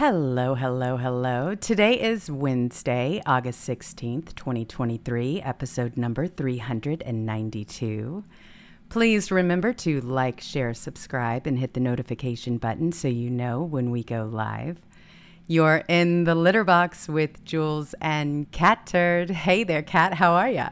[0.00, 1.54] Hello, hello, hello.
[1.54, 8.24] Today is Wednesday, August 16th, 2023, episode number 392.
[8.88, 13.90] Please remember to like, share, subscribe, and hit the notification button so you know when
[13.90, 14.78] we go live.
[15.46, 19.28] You're in the litter box with Jewels and Catturd.
[19.28, 20.14] Hey there, Cat.
[20.14, 20.70] How are ya?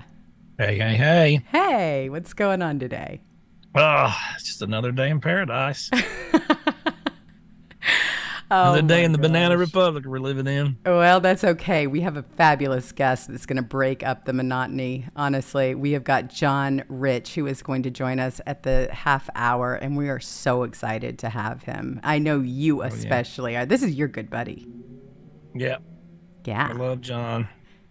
[0.57, 1.43] Hey, hey, hey.
[1.53, 3.21] Hey, what's going on today?
[3.75, 5.91] Oh, it's just another day in paradise.
[8.51, 9.59] Oh, another day in the Banana.
[9.59, 10.79] Republic we're living in.
[10.87, 11.87] Well, that's okay.
[11.87, 15.07] We have a fabulous guest that's going to break up the monotony.
[15.17, 19.29] Honestly, we have got John Rich, who is going to join us at the half
[19.35, 22.01] hour, and we are so excited to have him.
[22.03, 23.67] I know you oh, especially are.
[23.67, 24.67] This is your good buddy.
[25.55, 25.79] Yeah,
[26.45, 26.69] Yeah.
[26.71, 27.49] I love John.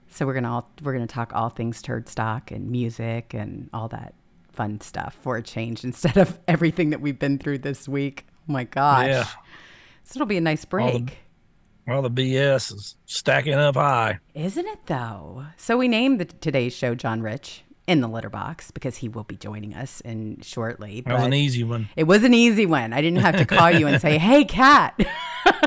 [0.09, 3.89] So we're gonna all we're gonna talk all things turd stock and music and all
[3.89, 4.15] that
[4.51, 8.25] fun stuff for a change instead of everything that we've been through this week.
[8.49, 9.07] Oh my gosh.
[9.07, 9.27] Yeah.
[10.07, 11.17] So it'll be a nice break.
[11.85, 14.19] Well, the BS is stacking up high.
[14.33, 15.45] Isn't it though?
[15.57, 19.23] So we named the, today's show John Rich in the litter box because he will
[19.23, 21.01] be joining us in shortly.
[21.01, 21.89] That was an easy one.
[21.97, 22.93] It was an easy one.
[22.93, 24.97] I didn't have to call you and say, "Hey, cat."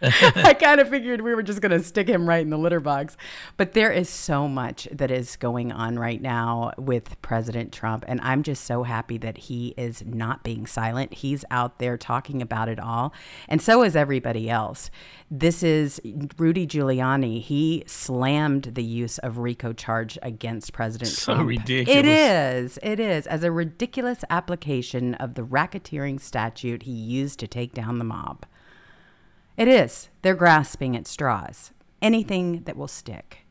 [0.02, 2.80] I kind of figured we were just going to stick him right in the litter
[2.80, 3.16] box.
[3.56, 8.04] But there is so much that is going on right now with President Trump.
[8.06, 11.14] And I'm just so happy that he is not being silent.
[11.14, 13.12] He's out there talking about it all.
[13.48, 14.90] And so is everybody else.
[15.30, 16.00] This is
[16.38, 17.42] Rudy Giuliani.
[17.42, 21.48] He slammed the use of RICO charge against President So Trump.
[21.48, 21.98] ridiculous.
[21.98, 22.78] It is.
[22.82, 23.26] It is.
[23.26, 28.46] As a ridiculous application of the racketeering statute he used to take down the mob.
[29.58, 30.08] It is.
[30.22, 31.72] They're grasping at straws.
[32.00, 33.44] Anything that will stick.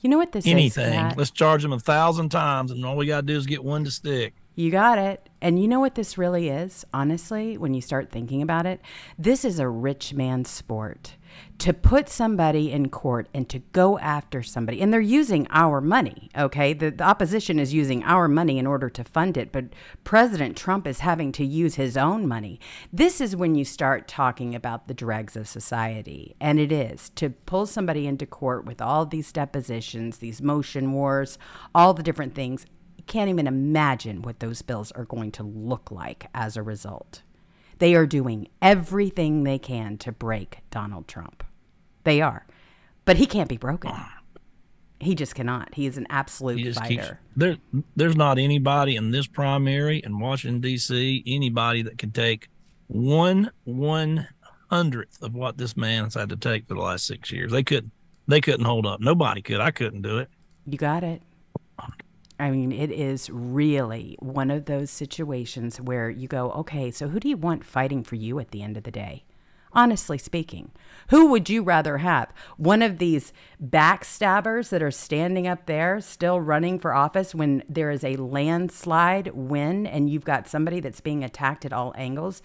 [0.00, 0.52] You know what this is?
[0.52, 1.12] Anything.
[1.16, 3.82] Let's charge them a thousand times, and all we got to do is get one
[3.84, 4.34] to stick.
[4.54, 5.28] You got it.
[5.40, 8.80] And you know what this really is, honestly, when you start thinking about it?
[9.18, 11.16] This is a rich man's sport.
[11.58, 16.30] To put somebody in court and to go after somebody, and they're using our money,
[16.36, 16.72] okay?
[16.72, 19.64] The, the opposition is using our money in order to fund it, but
[20.04, 22.60] President Trump is having to use his own money.
[22.92, 26.36] This is when you start talking about the dregs of society.
[26.40, 31.38] And it is to pull somebody into court with all these depositions, these motion wars,
[31.74, 32.66] all the different things
[33.08, 37.22] can't even imagine what those bills are going to look like as a result.
[37.78, 41.44] They are doing everything they can to break Donald Trump.
[42.04, 42.46] They are.
[43.04, 43.92] But he can't be broken.
[45.00, 45.74] He just cannot.
[45.74, 47.20] He is an absolute just keeps fighter.
[47.36, 47.56] there.
[47.94, 51.22] There's not anybody in this primary in Washington D.C.
[51.26, 52.48] Anybody that could take
[52.88, 54.26] one one
[54.70, 57.52] hundredth of what this man has had to take for the last six years.
[57.52, 57.92] They couldn't.
[58.26, 59.00] They couldn't hold up.
[59.00, 59.60] Nobody could.
[59.60, 60.28] I couldn't do it.
[60.66, 61.22] You got it.
[62.38, 67.18] I mean, it is really one of those situations where you go, okay, so who
[67.18, 69.24] do you want fighting for you at the end of the day?
[69.72, 70.70] Honestly speaking,
[71.10, 72.32] who would you rather have?
[72.56, 73.32] One of these
[73.62, 79.28] backstabbers that are standing up there still running for office when there is a landslide
[79.34, 82.40] win and you've got somebody that's being attacked at all angles,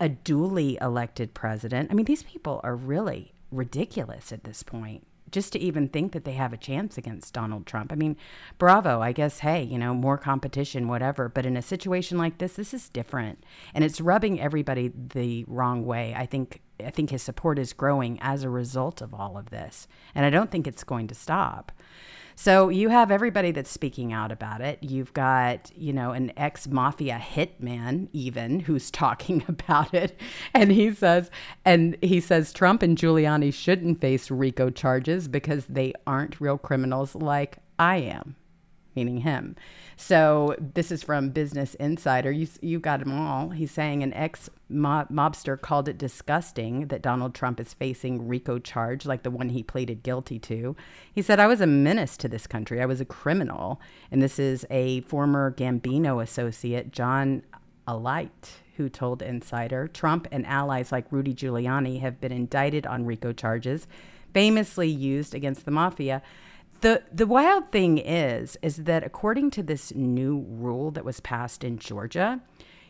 [0.00, 1.90] a duly elected president.
[1.90, 5.06] I mean, these people are really ridiculous at this point
[5.36, 7.92] just to even think that they have a chance against Donald Trump.
[7.92, 8.16] I mean,
[8.56, 9.02] bravo.
[9.02, 11.28] I guess, hey, you know, more competition, whatever.
[11.28, 13.44] But in a situation like this, this is different.
[13.74, 16.14] And it's rubbing everybody the wrong way.
[16.16, 19.86] I think I think his support is growing as a result of all of this.
[20.14, 21.70] And I don't think it's going to stop.
[22.38, 24.78] So you have everybody that's speaking out about it.
[24.82, 30.20] You've got, you know, an ex mafia hitman even who's talking about it.
[30.52, 31.30] And he says
[31.64, 37.14] and he says Trump and Giuliani shouldn't face RICO charges because they aren't real criminals
[37.14, 38.36] like I am,
[38.96, 39.54] meaning him.
[39.96, 42.32] So this is from Business Insider.
[42.32, 43.50] You you got them all.
[43.50, 49.06] He's saying an ex mobster called it disgusting that Donald Trump is facing RICO charge
[49.06, 50.74] like the one he pleaded guilty to.
[51.12, 52.80] He said, "I was a menace to this country.
[52.82, 57.42] I was a criminal." And this is a former Gambino associate, John
[57.86, 63.32] Alite, who told Insider Trump and allies like Rudy Giuliani have been indicted on RICO
[63.32, 63.86] charges,
[64.34, 66.22] famously used against the mafia.
[66.80, 71.64] The the wild thing is is that according to this new rule that was passed
[71.64, 72.40] in Georgia,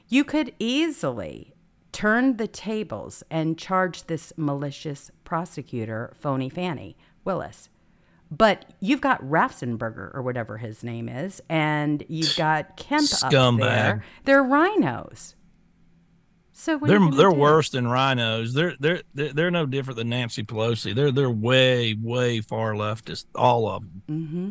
[0.09, 1.53] you could easily
[1.93, 7.71] turn the tables and charge this malicious prosecutor, Phony Fani Willis.
[8.31, 14.05] But you've got Rafsenberger or whatever his name is, and you've got Kemp up there.
[14.25, 15.37] They're rhinos.
[16.59, 18.55] So They're they're worse than rhinos.
[18.55, 20.95] They're they're they're they're no different than Nancy Pelosi.
[20.95, 23.27] They're they're way way far leftist.
[23.35, 24.03] All of them.
[24.09, 24.51] Mm-hmm.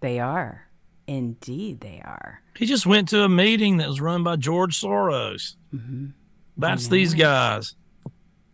[0.00, 0.68] They are.
[1.06, 2.40] Indeed, they are.
[2.56, 5.56] He just went to a meeting that was run by George Soros.
[5.74, 6.06] Mm-hmm.
[6.56, 7.76] That's these guys.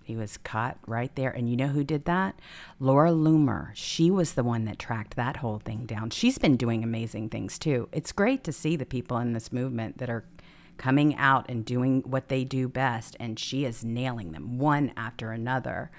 [0.03, 1.31] He was caught right there.
[1.31, 2.35] And you know who did that?
[2.81, 3.71] Laura Loomer.
[3.75, 6.11] She was the one that tracked that whole thing down.
[6.11, 7.89] She's been doing amazing things too.
[7.93, 10.25] It's great to see the people in this movement that are
[10.81, 13.15] coming out and doing what they do best.
[13.21, 15.91] And she is nailing them one after another.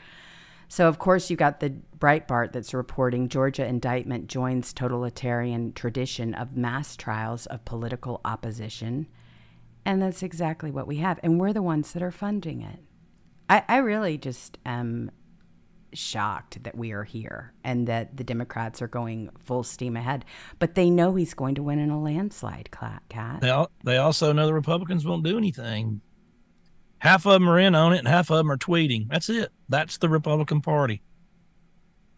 [0.67, 6.57] So, of course, you got the Breitbart that's reporting Georgia indictment joins totalitarian tradition of
[6.57, 9.07] mass trials of political opposition.
[9.85, 11.19] And that's exactly what we have.
[11.21, 12.79] And we're the ones that are funding it.
[13.49, 15.11] I, I really just am
[15.93, 20.25] shocked that we are here and that the Democrats are going full steam ahead.
[20.59, 23.41] But they know he's going to win in a landslide, Kat.
[23.41, 26.01] They, all, they also know the Republicans won't do anything
[27.01, 29.07] half of them are in on it and half of them are tweeting.
[29.09, 29.51] That's it.
[29.67, 31.01] That's the Republican Party.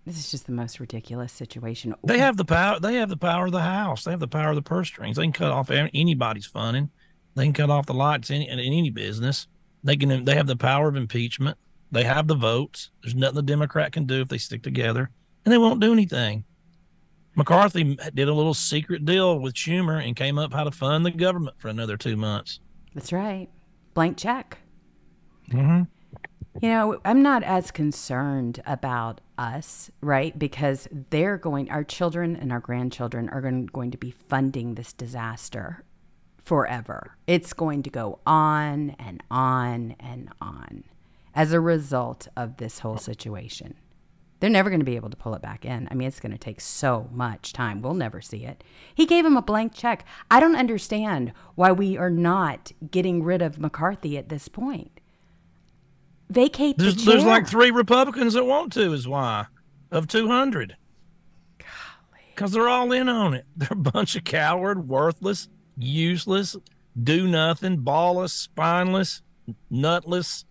[0.06, 1.96] This is just the most ridiculous situation.
[2.04, 2.80] They have the power.
[2.80, 4.04] They have the power of the House.
[4.04, 5.16] They have the power of the purse strings.
[5.16, 6.90] They can cut off anybody's funding.
[7.36, 9.48] They can cut off the lights in, in any business.
[9.82, 10.26] They can.
[10.26, 11.58] They have the power of impeachment.
[11.94, 12.90] They have the votes.
[13.04, 15.12] There's nothing the Democrat can do if they stick together,
[15.46, 16.44] and they won't do anything.
[17.36, 21.12] McCarthy did a little secret deal with Schumer and came up how to fund the
[21.12, 22.60] government for another two months.
[22.96, 23.48] That's right.
[23.94, 24.58] Blank check.
[25.52, 25.84] Mm-hmm.
[26.62, 30.38] You know, I'm not as concerned about us, right?
[30.38, 34.94] Because they're going, our children and our grandchildren are going, going to be funding this
[34.94, 35.84] disaster
[36.38, 37.18] forever.
[37.28, 40.86] It's going to go on and on and on
[41.36, 43.76] as a result of this whole situation.
[44.40, 45.88] They're never going to be able to pull it back in.
[45.90, 47.82] I mean, it's going to take so much time.
[47.82, 48.62] We'll never see it.
[48.94, 50.06] He gave him a blank check.
[50.30, 55.00] I don't understand why we are not getting rid of McCarthy at this point
[56.34, 57.14] vacate there's, the chair.
[57.14, 59.46] There's like three Republicans that want to, is why,
[59.92, 60.76] of 200.
[62.36, 63.46] Because they're all in on it.
[63.56, 66.56] They're a bunch of coward, worthless, useless,
[67.02, 69.22] do nothing, ballless, spineless,
[69.70, 70.46] nutless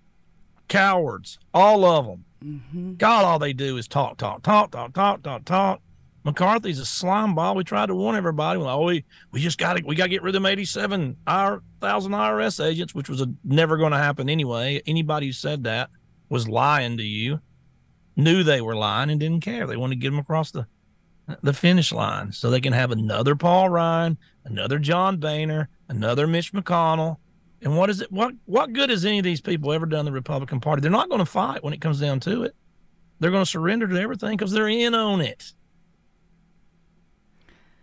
[0.73, 1.39] cowards.
[1.53, 2.25] All of them.
[2.43, 2.95] Mm-hmm.
[2.95, 5.81] God, all they do is talk, talk, talk, talk, talk, talk, talk.
[6.25, 7.55] McCarthy's a slime ball.
[7.55, 8.59] We tried to warn everybody.
[8.59, 10.65] Well, oh, we we just got to we got to get rid of them eighty
[10.65, 14.81] seven thousand IRS agents, which was a, never going to happen anyway.
[14.87, 15.91] Anybody who said that
[16.29, 17.41] was lying to you.
[18.15, 19.67] Knew they were lying and didn't care.
[19.67, 20.67] They wanted to get them across the
[21.43, 26.53] the finish line so they can have another Paul Ryan, another John Boehner, another Mitch
[26.53, 27.17] McConnell.
[27.63, 28.11] And what is it?
[28.11, 30.83] What what good has any of these people ever done the Republican Party?
[30.83, 32.57] They're not going to fight when it comes down to it.
[33.21, 35.53] They're going to surrender to everything because they're in on it.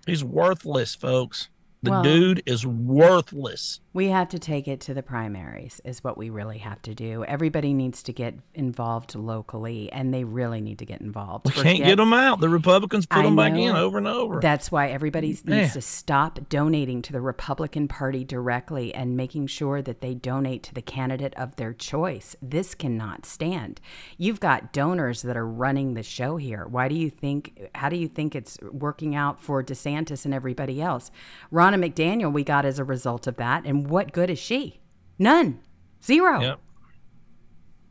[0.05, 1.49] He's worthless, folks.
[1.81, 3.79] The well, dude is worthless.
[3.99, 7.23] We have to take it to the primaries, is what we really have to do.
[7.23, 11.45] Everybody needs to get involved locally, and they really need to get involved.
[11.45, 12.39] We Forget, can't get them out.
[12.39, 14.39] The Republicans put I them know, back in over and over.
[14.41, 19.81] That's why everybody needs to stop donating to the Republican Party directly and making sure
[19.81, 22.35] that they donate to the candidate of their choice.
[22.41, 23.81] This cannot stand.
[24.17, 26.65] You've got donors that are running the show here.
[26.67, 27.69] Why do you think?
[27.75, 31.11] How do you think it's working out for DeSantis and everybody else?
[31.51, 33.65] Ron Ronna McDaniel we got as a result of that.
[33.65, 34.79] And what good is she?
[35.17, 35.59] None.
[36.03, 36.39] Zero.
[36.39, 36.59] Yep.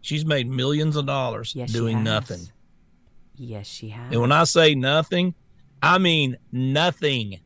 [0.01, 2.41] She's made millions of dollars yes, doing nothing.
[3.37, 4.13] Yes, she has.
[4.13, 5.35] And when I say nothing,
[5.83, 7.41] I mean nothing.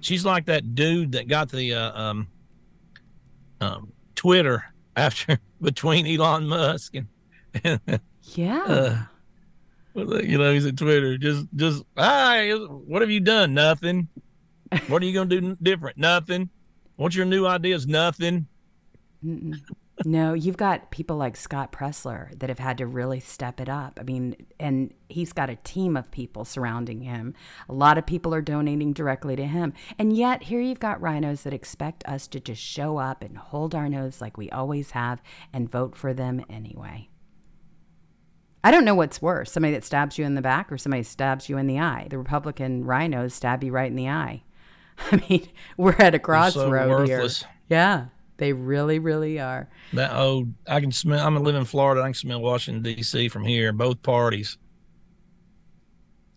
[0.00, 2.28] She's like that dude that got the uh, um,
[3.60, 4.64] um, Twitter
[4.96, 7.06] after between Elon Musk and,
[7.64, 9.04] and yeah.
[9.98, 11.16] Uh, you know, he's at Twitter.
[11.16, 13.54] Just, just, hi, what have you done?
[13.54, 14.08] Nothing.
[14.88, 15.96] What are you going to do different?
[15.96, 16.50] Nothing.
[16.96, 17.86] What's your new ideas?
[17.86, 18.46] Nothing.
[20.04, 23.98] no, you've got people like Scott Presler that have had to really step it up.
[24.00, 27.34] I mean, and he's got a team of people surrounding him.
[27.68, 29.74] A lot of people are donating directly to him.
[29.98, 33.74] And yet, here you've got rhinos that expect us to just show up and hold
[33.74, 35.22] our nose like we always have
[35.52, 37.08] and vote for them anyway.
[38.64, 41.48] I don't know what's worse somebody that stabs you in the back or somebody stabs
[41.48, 42.08] you in the eye.
[42.10, 44.42] The Republican rhinos stab you right in the eye.
[45.12, 47.28] I mean, we're at a crossroad so here.
[47.68, 48.06] Yeah,
[48.38, 49.68] they really, really are.
[49.92, 51.24] That old, I can smell.
[51.26, 52.02] I'm live in Florida.
[52.02, 53.28] I can smell Washington D.C.
[53.28, 53.72] from here.
[53.72, 54.58] Both parties.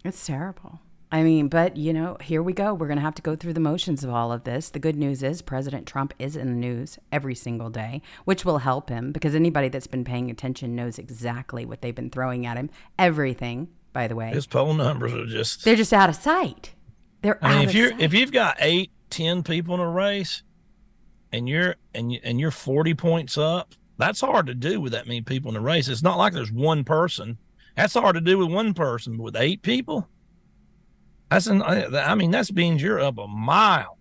[0.03, 0.79] It's terrible.
[1.11, 2.73] I mean, but you know, here we go.
[2.73, 4.69] We're going to have to go through the motions of all of this.
[4.69, 8.59] The good news is President Trump is in the news every single day, which will
[8.59, 12.57] help him because anybody that's been paying attention knows exactly what they've been throwing at
[12.57, 12.69] him.
[12.99, 14.29] Everything, by the way.
[14.29, 16.75] His poll numbers are just They're just out of sight.
[17.21, 20.43] They're I mean, if you're if you've got eight, ten people in a race,
[21.31, 25.07] and you're and you, and you're forty points up, that's hard to do with that
[25.07, 25.87] many people in a race.
[25.87, 27.37] It's not like there's one person.
[27.75, 30.07] That's hard to do with one person, but with eight people,
[31.29, 31.61] that's an.
[31.61, 33.97] I mean, that's means you're up a mile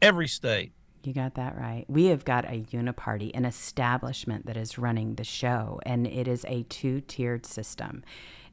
[0.00, 0.72] every state.
[1.02, 1.86] You got that right.
[1.88, 6.44] We have got a uniparty, an establishment that is running the show, and it is
[6.46, 8.04] a two tiered system.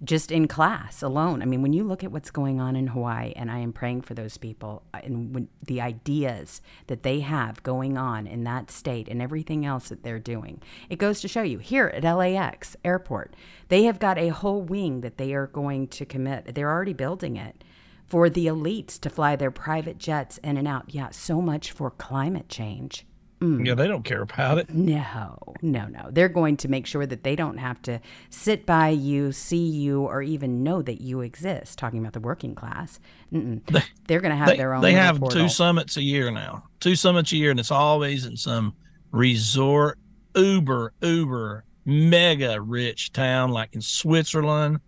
[0.03, 1.41] Just in class alone.
[1.41, 4.01] I mean, when you look at what's going on in Hawaii, and I am praying
[4.01, 8.69] for those people, uh, and when, the ideas that they have going on in that
[8.69, 12.77] state and everything else that they're doing, it goes to show you here at LAX
[12.85, 13.35] airport,
[13.69, 16.53] they have got a whole wing that they are going to commit.
[16.53, 17.63] They're already building it
[18.07, 20.85] for the elites to fly their private jets in and out.
[20.87, 23.05] Yeah, so much for climate change.
[23.41, 23.67] Mm.
[23.67, 24.73] Yeah, they don't care about it.
[24.73, 26.09] No, no, no.
[26.09, 27.99] They're going to make sure that they don't have to
[28.31, 31.77] sit by you, see you, or even know that you exist.
[31.77, 32.99] Talking about the working class,
[33.31, 34.81] they, are going to have they, their own.
[34.81, 35.41] They have portal.
[35.41, 36.63] two summits a year now.
[36.79, 38.73] Two summits a year, and it's always in some
[39.11, 39.99] resort,
[40.35, 44.79] uber, uber, mega rich town like in Switzerland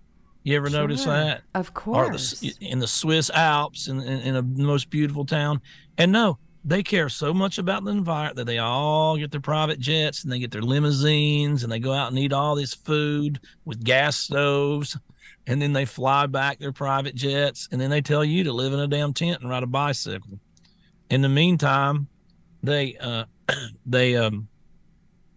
[0.43, 1.41] you ever sure, notice that?
[1.53, 2.39] Of course.
[2.39, 5.62] The, in the Swiss Alps, in, in, in a most beautiful town.
[5.98, 9.79] And no, they care so much about the environment that they all get their private
[9.79, 13.39] jets and they get their limousines and they go out and eat all this food
[13.65, 14.98] with gas stoves.
[15.46, 17.67] And then they fly back their private jets.
[17.72, 20.39] And then they tell you to live in a damn tent and ride a bicycle.
[21.10, 22.08] In the meantime,
[22.63, 23.25] they, uh,
[23.86, 24.48] they, um,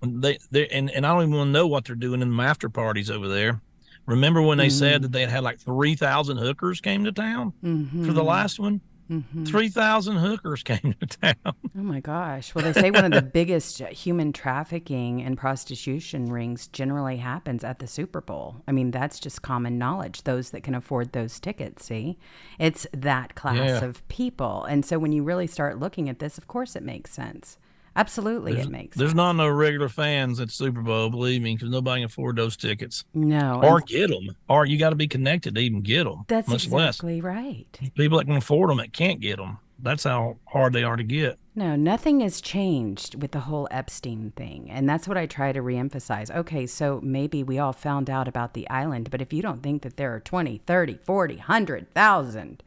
[0.00, 2.42] they, they, and, and I don't even want to know what they're doing in the
[2.42, 3.60] after parties over there
[4.06, 4.78] Remember when they mm-hmm.
[4.78, 8.04] said that they had had like 3,000 hookers came to town mm-hmm.
[8.04, 8.80] for the last one?
[9.10, 9.44] Mm-hmm.
[9.44, 11.34] 3,000 hookers came to town.
[11.44, 12.54] Oh my gosh.
[12.54, 17.78] Well, they say one of the biggest human trafficking and prostitution rings generally happens at
[17.78, 18.56] the Super Bowl.
[18.66, 20.24] I mean, that's just common knowledge.
[20.24, 22.18] Those that can afford those tickets, see?
[22.58, 23.84] It's that class yeah.
[23.84, 24.64] of people.
[24.64, 27.58] And so when you really start looking at this, of course it makes sense.
[27.96, 28.96] Absolutely, there's, it makes.
[28.96, 29.16] There's sense.
[29.16, 33.04] not no regular fans at Super Bowl, believe me, because nobody can afford those tickets.
[33.14, 36.24] No, or get them, or you got to be connected to even get them.
[36.28, 37.24] That's much exactly less.
[37.24, 37.80] right.
[37.94, 39.58] People that can afford them that can't get them.
[39.82, 41.38] That's how hard they are to get.
[41.56, 44.70] No, nothing has changed with the whole Epstein thing.
[44.70, 46.34] And that's what I try to reemphasize.
[46.34, 49.82] Okay, so maybe we all found out about the island, but if you don't think
[49.82, 52.62] that there are 20, 30, 40, 100,000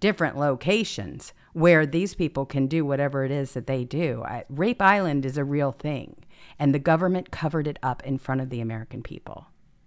[0.00, 4.22] different locations where these people can do whatever it is that they do.
[4.22, 6.14] I, Rape Island is a real thing,
[6.58, 9.46] and the government covered it up in front of the American people.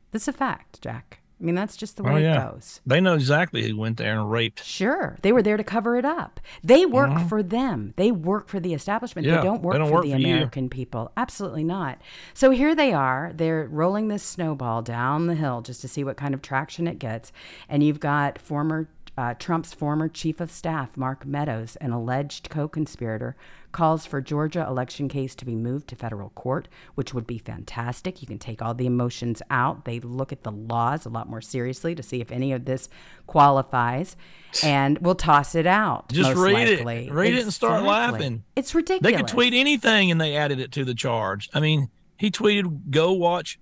[0.10, 1.20] That's a fact, Jack.
[1.40, 2.50] I mean, that's just the way oh, yeah.
[2.50, 2.82] it goes.
[2.88, 4.66] They know exactly who went there and raped.
[4.66, 5.18] Sure.
[5.22, 6.40] They were there to cover it up.
[6.64, 7.28] They work mm-hmm.
[7.28, 7.94] for them.
[7.96, 9.28] They work for the establishment.
[9.28, 10.70] Yeah, they don't work they don't for work the for American you.
[10.70, 11.12] people.
[11.16, 12.02] Absolutely not.
[12.34, 13.32] So here they are.
[13.34, 17.00] They're rolling this snowball down the hill just to see what kind of traction it
[17.00, 17.32] gets.
[17.70, 22.70] And you've got former uh, Trump's former chief of staff, Mark Meadows, an alleged co
[22.70, 23.36] conspirator,
[23.74, 28.22] calls for Georgia election case to be moved to federal court, which would be fantastic.
[28.22, 29.84] You can take all the emotions out.
[29.84, 32.88] They look at the laws a lot more seriously to see if any of this
[33.28, 34.16] qualifies,
[34.64, 36.10] and we'll toss it out.
[36.14, 37.08] Just read likely.
[37.08, 37.12] it.
[37.12, 37.34] Read exactly.
[37.34, 38.44] it and start laughing.
[38.56, 39.12] It's ridiculous.
[39.12, 41.50] They could tweet anything and they added it to the charge.
[41.54, 43.60] I mean, he tweeted, go watch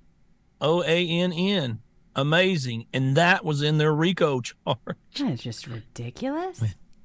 [0.62, 1.80] OANN
[2.18, 2.88] amazing.
[2.92, 4.78] And that was in their RICO charge.
[5.18, 6.62] That's just ridiculous.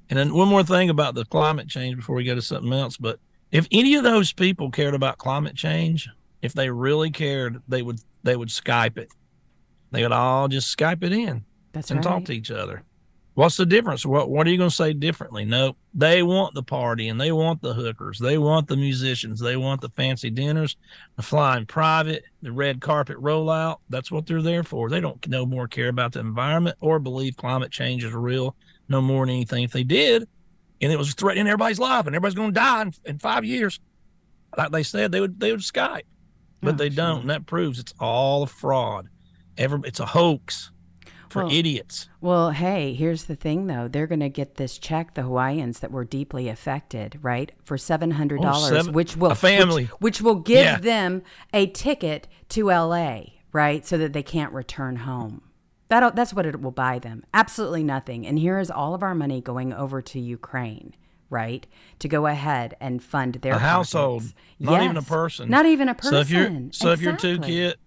[0.09, 2.97] And then one more thing about the climate change before we go to something else.
[2.97, 3.19] But
[3.51, 6.09] if any of those people cared about climate change,
[6.41, 9.09] if they really cared, they would they would Skype it.
[9.91, 12.11] They would all just Skype it in That's and right.
[12.11, 12.83] talk to each other.
[13.35, 14.05] What's the difference?
[14.05, 15.43] What what are you going to say differently?
[15.43, 18.19] No, they want the party and they want the hookers.
[18.19, 19.39] They want the musicians.
[19.39, 20.77] They want the fancy dinners,
[21.15, 23.77] the flying private, the red carpet rollout.
[23.89, 24.87] That's what they're there for.
[24.87, 28.55] They don't no more care about the environment or believe climate change is real
[28.87, 29.63] no more than anything.
[29.63, 30.27] If they did,
[30.79, 33.79] and it was threatening everybody's life and everybody's going to die in, in, five years,
[34.55, 36.03] like they said, they would they would Skype,
[36.61, 36.95] but oh, they sure.
[36.97, 37.21] don't.
[37.21, 39.07] And that proves it's all a fraud.
[39.57, 40.71] Ever, it's a hoax
[41.33, 42.07] for well, idiots.
[42.21, 43.87] Well, hey, here's the thing though.
[43.87, 47.51] They're going to get this check, the Hawaiians that were deeply affected, right?
[47.63, 49.85] For $700, oh, seven, which will a family.
[49.85, 50.77] Which, which will give yeah.
[50.77, 51.23] them
[51.53, 53.21] a ticket to LA,
[53.51, 53.85] right?
[53.85, 55.41] So that they can't return home.
[55.89, 57.23] That that's what it will buy them.
[57.33, 58.25] Absolutely nothing.
[58.25, 60.95] And here is all of our money going over to Ukraine
[61.29, 61.65] right?
[61.97, 64.35] To go ahead and fund their a household, pockets.
[64.59, 64.83] not yes.
[64.83, 66.11] even a person, not even a person.
[66.11, 66.91] So if you're so exactly.
[66.91, 67.77] if you're two kid,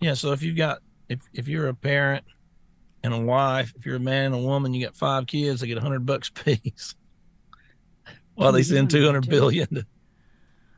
[0.00, 0.14] yeah.
[0.14, 2.24] So if you've got if if you're a parent
[3.06, 3.72] and a wife.
[3.76, 6.04] If you're a man and a woman, you got five kids, they get a hundred
[6.04, 6.94] bucks a piece.
[8.36, 9.68] Well, they send two hundred billion.
[9.68, 9.86] To,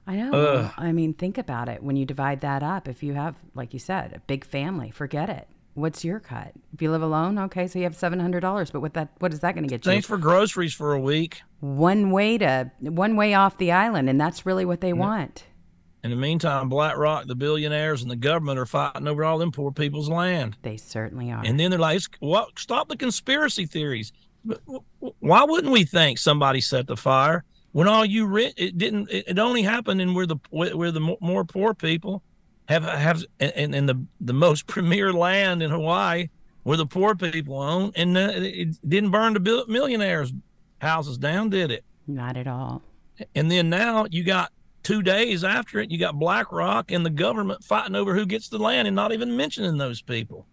[0.06, 0.32] I know.
[0.32, 1.82] Uh, I mean, think about it.
[1.82, 5.28] When you divide that up, if you have, like you said, a big family, forget
[5.28, 5.48] it.
[5.74, 6.52] What's your cut?
[6.72, 8.70] If you live alone, okay, so you have seven hundred dollars.
[8.70, 9.92] But what that what is that going to get you?
[9.92, 11.42] Thanks for groceries for a week.
[11.60, 15.44] One way to one way off the island, and that's really what they want.
[16.04, 19.72] In the meantime, BlackRock, the billionaires, and the government are fighting over all them poor
[19.72, 20.56] people's land.
[20.62, 21.42] They certainly are.
[21.44, 22.58] And then they're like, "What?
[22.58, 24.12] Stop the conspiracy theories."
[25.18, 27.44] Why wouldn't we think somebody set the fire?
[27.72, 29.10] when all you rich, it didn't.
[29.10, 32.22] It only happened in where the where the more poor people
[32.66, 36.28] have have and, and the the most premier land in Hawaii
[36.64, 40.32] where the poor people own, and uh, it didn't burn the millionaires'
[40.80, 41.84] houses down, did it?
[42.06, 42.82] Not at all.
[43.34, 44.52] And then now you got
[44.82, 48.58] two days after it, you got BlackRock and the government fighting over who gets the
[48.58, 50.46] land, and not even mentioning those people.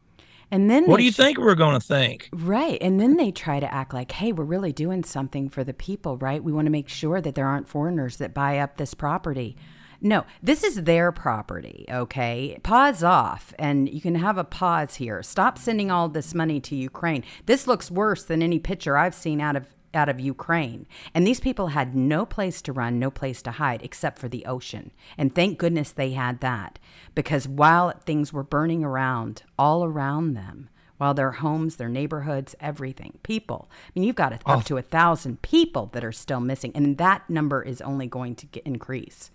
[0.51, 2.29] And then what do you th- think we're going to think?
[2.31, 2.77] Right.
[2.79, 6.17] And then they try to act like, hey, we're really doing something for the people,
[6.17, 6.43] right?
[6.43, 9.57] We want to make sure that there aren't foreigners that buy up this property.
[10.01, 12.59] No, this is their property, okay?
[12.61, 15.23] Pause off, and you can have a pause here.
[15.23, 17.23] Stop sending all this money to Ukraine.
[17.47, 20.85] This looks worse than any picture I've seen out of out of Ukraine.
[21.13, 24.45] And these people had no place to run, no place to hide except for the
[24.45, 24.91] ocean.
[25.17, 26.79] And thank goodness they had that
[27.13, 33.19] because while things were burning around all around them, while their homes, their neighborhoods, everything,
[33.23, 33.69] people.
[33.71, 34.61] I mean, you've got up oh.
[34.61, 38.45] to a thousand people that are still missing, and that number is only going to
[38.45, 39.29] get, increase.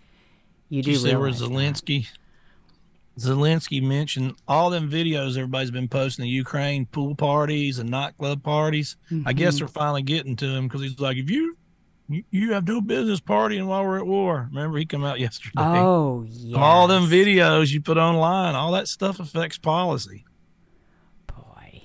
[0.69, 2.07] You do you see where Zelensky?
[2.07, 2.20] That.
[3.21, 8.97] Zelensky mentioned all them videos everybody's been posting the Ukraine pool parties and nightclub parties.
[9.11, 9.29] Mm-hmm.
[9.29, 9.59] I guess mm-hmm.
[9.59, 11.57] they're finally getting to him because he's like, if you
[12.31, 14.49] you have no business partying while we're at war.
[14.53, 15.53] Remember, he come out yesterday.
[15.57, 16.59] Oh, yeah.
[16.59, 20.25] All them videos you put online, all that stuff affects policy
[21.27, 21.83] Boy,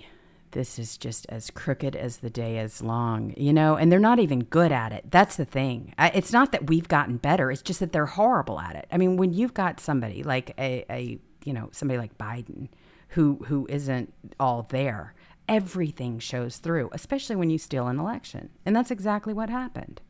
[0.51, 4.19] this is just as crooked as the day is long, you know, and they're not
[4.19, 5.05] even good at it.
[5.11, 5.93] That's the thing.
[5.99, 8.87] It's not that we've gotten better, it's just that they're horrible at it.
[8.91, 12.67] I mean, when you've got somebody like a, a you know, somebody like Biden
[13.09, 15.13] who who isn't all there,
[15.47, 18.49] everything shows through, especially when you steal an election.
[18.65, 20.01] And that's exactly what happened.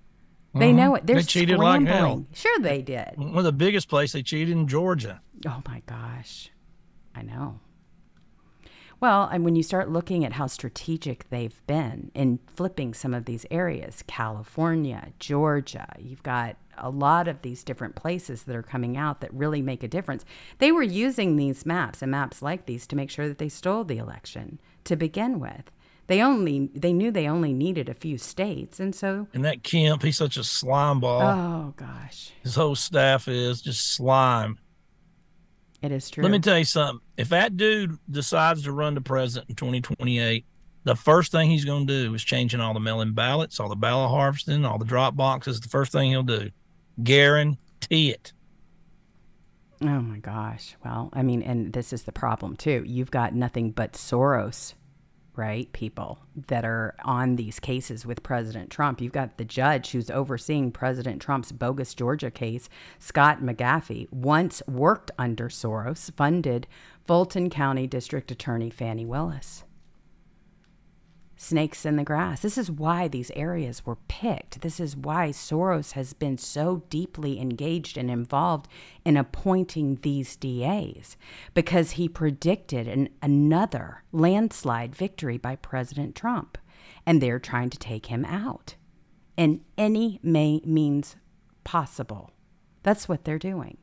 [0.56, 0.78] They mm-hmm.
[0.78, 1.06] know it.
[1.06, 1.86] They're they cheated scrambling.
[1.86, 2.26] like hell.
[2.34, 3.14] Sure, they did.
[3.18, 5.22] One of the biggest places they cheated in Georgia.
[5.46, 6.50] Oh my gosh,
[7.14, 7.60] I know.
[9.02, 13.26] Well, and when you start looking at how strategic they've been in flipping some of
[13.26, 18.98] these areas, California, Georgia, you've got a lot of these different places that are coming
[18.98, 20.26] out that really make a difference.
[20.60, 23.84] They were using these maps and maps like these to make sure that they stole
[23.84, 25.72] the election to begin with.
[26.08, 30.04] They only they knew they only needed a few states, and so and that Kemp,
[30.04, 31.22] he's such a slime ball.
[31.22, 34.60] Oh gosh, his whole staff is just slime.
[35.82, 36.24] It is true.
[36.24, 37.00] Let me tell you something.
[37.18, 40.46] If that dude decides to run the president in 2028,
[40.84, 43.76] the first thing he's going to do is changing all the mail-in ballots, all the
[43.76, 45.60] ballot harvesting, all the drop boxes.
[45.60, 46.52] The first thing he'll do,
[47.04, 48.34] guarantee it.
[49.82, 50.76] Oh my gosh.
[50.84, 52.84] Well, I mean, and this is the problem too.
[52.86, 54.74] You've got nothing but Soros
[55.36, 55.72] right?
[55.74, 59.02] People that are on these cases with President Trump.
[59.02, 65.12] You've got the judge who's overseeing President Trump's bogus Georgia case, Scott McAfee, once worked
[65.18, 66.68] under Soros, funded
[67.06, 69.65] Fulton County District Attorney Fani Willis
[71.36, 72.42] snakes in the grass.
[72.42, 74.62] This is why these areas were picked.
[74.62, 78.68] This is why Soros has been so deeply engaged and involved
[79.04, 81.18] in appointing these DAs
[81.54, 86.58] because he predicted an, another landslide victory by President Trump.
[87.06, 88.76] And they're trying to take him out
[89.38, 91.16] in any may means
[91.64, 92.32] possible.
[92.84, 93.78] That's what they're doing.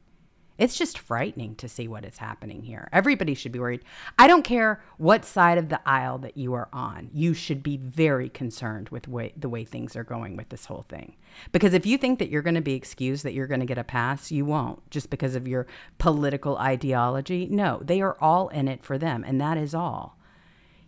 [0.62, 2.88] It's just frightening to see what is happening here.
[2.92, 3.82] Everybody should be worried.
[4.16, 7.10] I don't care what side of the aisle that you are on.
[7.12, 10.86] You should be very concerned with way, the way things are going with this whole
[10.88, 11.16] thing.
[11.50, 13.76] Because if you think that you're going to be excused, that you're going to get
[13.76, 15.66] a pass, you won't just because of your
[15.98, 17.48] political ideology.
[17.50, 20.16] No, they are all in it for them, and that is all.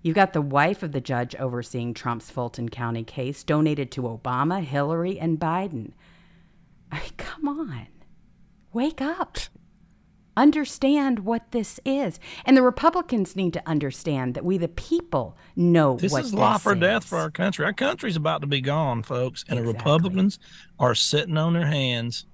[0.03, 4.63] You've got the wife of the judge overseeing Trump's Fulton County case donated to Obama,
[4.63, 5.95] Hillary, and Biden.
[6.93, 7.89] I mean, come on.
[8.73, 9.39] Wake up
[10.37, 12.19] understand what this is.
[12.45, 16.35] And the Republicans need to understand that we, the people, know what this what is
[16.35, 17.65] life or death for our country.
[17.65, 19.73] Our country's about to be gone, folks, and exactly.
[19.73, 20.39] the Republicans
[20.79, 22.27] are sitting on their hands.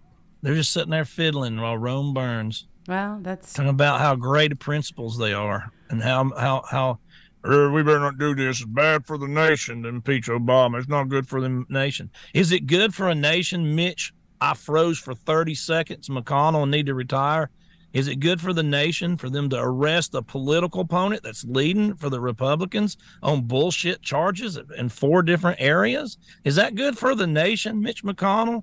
[0.42, 2.66] They're just sitting there fiddling while Rome burns.
[2.88, 6.98] Well, that's talking about how great of principles they are, and how how how.
[7.42, 8.60] Er, we better not do this.
[8.60, 10.78] It's bad for the nation to impeach Obama.
[10.78, 12.10] It's not good for the nation.
[12.34, 14.12] Is it good for a nation, Mitch?
[14.42, 16.08] I froze for 30 seconds.
[16.08, 17.50] McConnell need to retire.
[17.92, 21.94] Is it good for the nation for them to arrest a political opponent that's leading
[21.94, 26.16] for the Republicans on bullshit charges in four different areas?
[26.44, 28.62] Is that good for the nation, Mitch McConnell,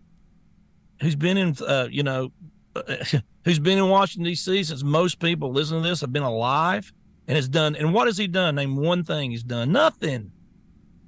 [1.01, 2.31] who's been in, uh, you know,
[3.43, 4.63] who's been in Washington D.C.
[4.63, 6.93] since most people listening to this have been alive
[7.27, 7.75] and has done?
[7.75, 8.55] And what has he done?
[8.55, 9.73] Name one thing he's done.
[9.73, 10.31] Nothing.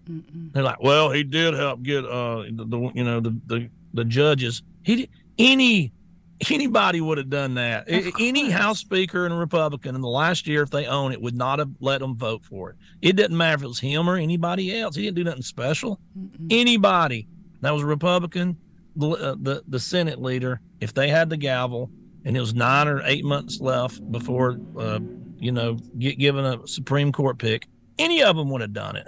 [0.10, 0.52] Mm-mm.
[0.52, 4.04] They're like, well, he did help get, uh, the, the you know, the the the
[4.04, 4.64] judges.
[4.84, 5.94] He did any
[6.50, 7.86] anybody would have done that.
[7.88, 11.60] Any House Speaker and Republican in the last year, if they own it, would not
[11.60, 12.76] have let them vote for it.
[13.02, 14.96] It didn't matter if it was him or anybody else.
[14.96, 16.00] He didn't do nothing special.
[16.18, 16.48] Mm-mm.
[16.52, 17.28] Anybody
[17.62, 18.58] that was a Republican
[18.96, 21.90] the, uh, the the Senate leader, if they had the gavel
[22.26, 25.00] and it was nine or eight months left before, uh,
[25.38, 29.08] you know, get given a Supreme Court pick, any of them would have done it.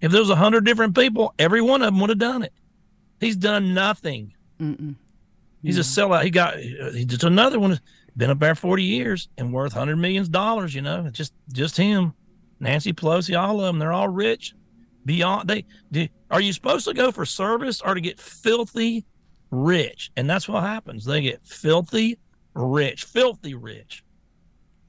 [0.00, 2.52] If there was a hundred different people, every one of them would have done it.
[3.20, 4.34] He's done nothing.
[4.60, 4.94] Mm-mm.
[5.64, 6.12] He's a hmm.
[6.12, 6.22] sellout.
[6.24, 7.80] He got he's just another one.
[8.16, 10.74] Been up there forty years and worth hundred millions dollars.
[10.74, 12.12] You know, just just him,
[12.60, 13.78] Nancy Pelosi, all of them.
[13.78, 14.54] They're all rich.
[15.04, 19.04] Beyond they, they are you supposed to go for service or to get filthy
[19.50, 20.10] rich?
[20.16, 21.04] And that's what happens.
[21.04, 22.18] They get filthy
[22.54, 24.04] rich, filthy rich.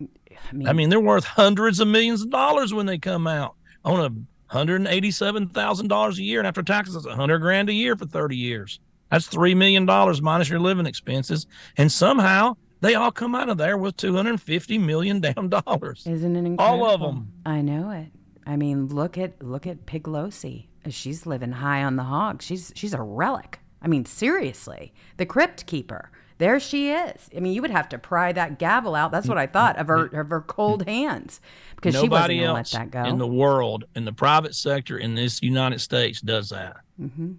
[0.01, 0.05] I
[0.53, 3.99] mean, I mean, they're worth hundreds of millions of dollars when they come out on
[3.99, 7.69] a hundred and eighty-seven thousand dollars a year, and after taxes, it's a hundred grand
[7.69, 8.79] a year for thirty years.
[9.11, 13.57] That's three million dollars minus your living expenses, and somehow they all come out of
[13.57, 16.05] there with two hundred fifty million damn dollars.
[16.07, 16.85] Isn't it incredible?
[16.85, 17.31] All of them.
[17.45, 18.07] I know it.
[18.45, 20.67] I mean, look at look at Piglosi.
[20.89, 22.41] She's living high on the hog.
[22.41, 23.59] She's she's a relic.
[23.81, 27.29] I mean, seriously, the crypt keeper there she is.
[27.35, 29.11] I mean, you would have to pry that gavel out.
[29.11, 31.39] That's what I thought of her of her cold hands
[31.75, 33.09] because Nobody she wasn't else let that go.
[33.09, 36.77] in the world, in the private sector, in this United States, does that.
[37.01, 37.33] Mm-hmm.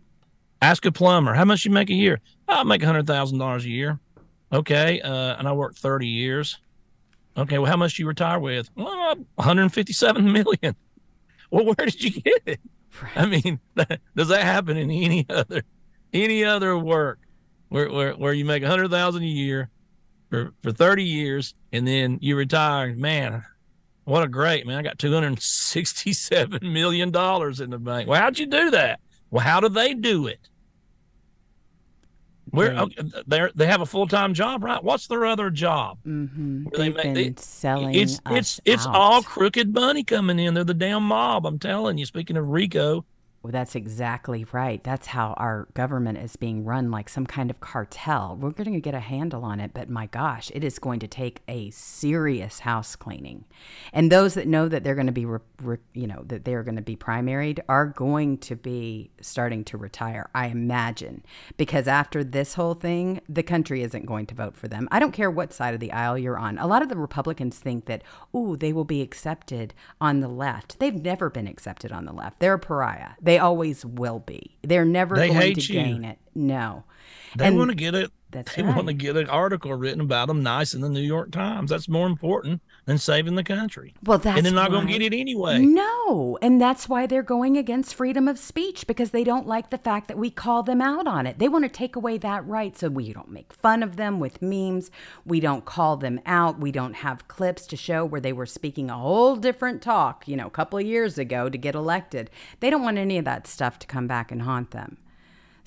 [0.63, 2.21] Ask a plumber how much you make a year.
[2.49, 3.99] I make a hundred thousand dollars a year.
[4.53, 6.59] Okay, uh, and I worked thirty years.
[7.37, 8.71] Okay, well, how much do you retire with?
[8.75, 10.75] Well, one hundred fifty-seven million.
[11.51, 12.61] Well, where did you get it?
[13.03, 13.13] Right.
[13.17, 13.61] I mean,
[14.17, 15.63] does that happen in any other
[16.13, 17.19] any other work?
[17.69, 19.71] where where, where you make a hundred thousand a year
[20.31, 23.45] for for 30 years and then you retire man
[24.05, 28.47] what a great man i got 267 million dollars in the bank well how'd you
[28.47, 30.49] do that well how do they do it
[32.51, 34.83] where okay, they they have a full time job, right?
[34.83, 35.99] What's their other job?
[36.07, 36.69] Mm-hmm.
[36.73, 37.95] They've they, been they, selling.
[37.95, 40.55] It's it's it's all crooked money coming in.
[40.55, 41.45] They're the damn mob.
[41.45, 42.07] I'm telling you.
[42.07, 43.05] Speaking of RICO,
[43.47, 44.83] well, that's exactly right.
[44.83, 48.37] That's how our government is being run like some kind of cartel.
[48.37, 51.07] We're going to get a handle on it, but my gosh, it is going to
[51.07, 53.45] take a serious house cleaning.
[53.93, 56.65] And those that know that they're going to be, re, re, you know, that they're
[56.65, 61.23] going to be primaried are going to be starting to retire, I imagine,
[61.57, 64.89] because after this whole thing, the country isn't going to vote for them.
[64.91, 66.59] I don't care what side of the aisle you're on.
[66.59, 68.03] A lot of the Republicans think that,
[68.35, 70.81] oh, they will be accepted on the left.
[70.81, 72.41] They've never been accepted on the left.
[72.41, 73.11] They're a pariah.
[73.23, 74.57] They they always will be.
[74.63, 75.81] They're never they going to you.
[75.81, 76.19] gain it.
[76.35, 76.85] No.
[77.37, 78.11] They want to get it.
[78.37, 78.77] That's they right.
[78.77, 81.71] want to get an article written about them nice in the New York Times.
[81.71, 83.95] That's more important than saving the country.
[84.05, 85.61] Well, that's and they're not going to get it anyway.
[85.61, 89.79] No, and that's why they're going against freedom of speech because they don't like the
[89.79, 91.39] fact that we call them out on it.
[91.39, 94.43] They want to take away that right, so we don't make fun of them with
[94.43, 94.91] memes.
[95.25, 96.61] We don't call them out.
[96.61, 100.37] We don't have clips to show where they were speaking a whole different talk, you
[100.37, 102.31] know, a couple of years ago to get elected.
[102.61, 104.99] They don't want any of that stuff to come back and haunt them.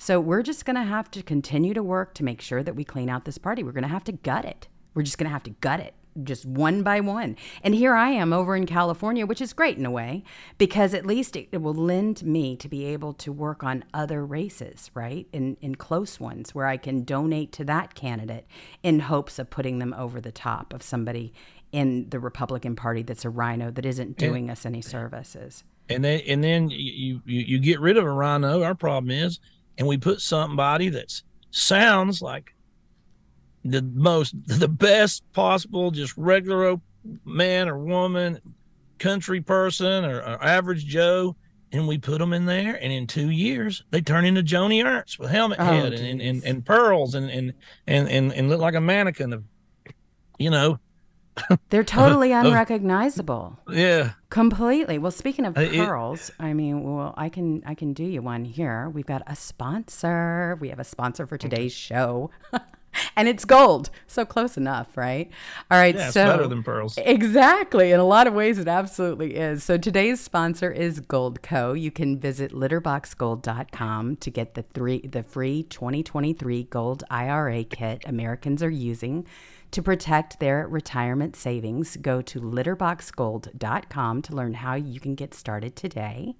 [0.02, 2.84] So we're just going to have to continue to work to make sure that we
[2.84, 3.62] clean out this party.
[3.62, 4.66] We're going to have to gut it.
[4.94, 7.36] We're just going to have to gut it just one by one.
[7.62, 10.24] And here I am over in California, which is great in a way,
[10.56, 14.24] because at least it, it, will lend me to be able to work on other
[14.24, 15.28] races, right?
[15.32, 18.46] In, in close ones where I can donate to that candidate
[18.82, 21.32] in hopes of putting them over the top of somebody
[21.72, 25.62] in the Republican Party that's a rhino that isn't doing and, us any services.
[25.88, 28.62] And then, and then you, you, you get rid of a rhino.
[28.62, 29.38] Our problem is
[29.78, 32.54] and we put somebody that sounds like
[33.64, 36.76] the most the best possible just regular
[37.24, 38.40] man or woman
[38.98, 41.36] country person or, or, average joe
[41.72, 45.18] and we put them in there and in two years they turn into joni ernst
[45.18, 47.52] with helmet oh, head and, and, and, and, pearls and, and
[47.86, 49.44] and and and look like a mannequin of
[50.38, 50.78] you know
[51.70, 52.40] they're totally oh.
[52.40, 53.58] unrecognizable.
[53.70, 54.12] Yeah.
[54.28, 54.98] Completely.
[54.98, 58.44] Well, speaking of uh, pearls, I mean, well, I can I can do you one
[58.44, 58.88] here.
[58.88, 60.56] We've got a sponsor.
[60.60, 62.30] We have a sponsor for today's show.
[63.16, 63.90] and it's gold.
[64.06, 65.30] So close enough, right?
[65.70, 65.94] All right.
[65.94, 66.98] Yeah, so better than pearls.
[66.98, 67.92] Exactly.
[67.92, 69.62] In a lot of ways, it absolutely is.
[69.64, 71.80] So today's sponsor is Goldco.
[71.80, 78.62] You can visit litterboxgold.com to get the three the free 2023 gold IRA kit Americans
[78.62, 79.26] are using
[79.70, 85.76] to protect their retirement savings, go to litterboxgold.com to learn how you can get started
[85.76, 86.34] today.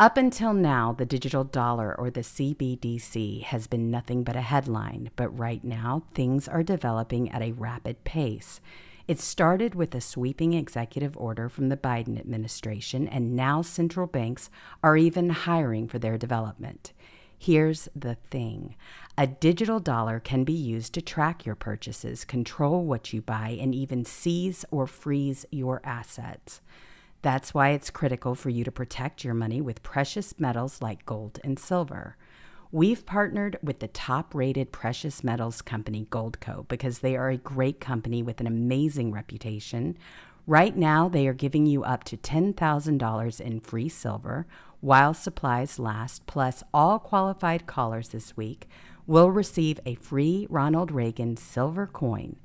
[0.00, 5.10] Up until now, the digital dollar or the CBDC has been nothing but a headline,
[5.16, 8.60] but right now things are developing at a rapid pace.
[9.08, 14.50] It started with a sweeping executive order from the Biden administration, and now central banks
[14.82, 16.92] are even hiring for their development.
[17.36, 18.76] Here's the thing
[19.18, 23.74] a digital dollar can be used to track your purchases, control what you buy, and
[23.74, 26.60] even seize or freeze your assets.
[27.20, 31.40] That's why it's critical for you to protect your money with precious metals like gold
[31.42, 32.16] and silver.
[32.70, 37.80] We've partnered with the top rated precious metals company, Goldco, because they are a great
[37.80, 39.98] company with an amazing reputation.
[40.46, 44.46] Right now, they are giving you up to $10,000 in free silver
[44.80, 48.68] while supplies last, plus all qualified callers this week
[49.08, 52.36] will receive a free Ronald Reagan silver coin.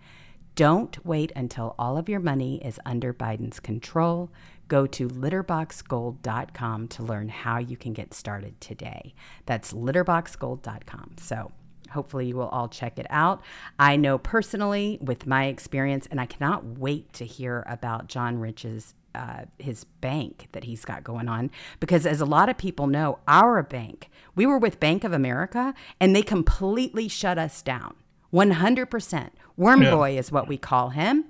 [0.56, 4.32] Don't wait until all of your money is under Biden's control.
[4.70, 9.14] Go to litterboxgold.com to learn how you can get started today.
[9.46, 11.16] That's litterboxgold.com.
[11.20, 11.52] So,
[11.90, 13.42] hopefully, you will all check it out.
[13.78, 18.94] I know personally with my experience, and I cannot wait to hear about John Rich's.
[19.16, 23.20] Uh, his bank that he's got going on because as a lot of people know
[23.28, 27.94] our bank we were with bank of america and they completely shut us down
[28.34, 29.92] 100% worm Yeah.
[29.92, 31.26] boy is what we call him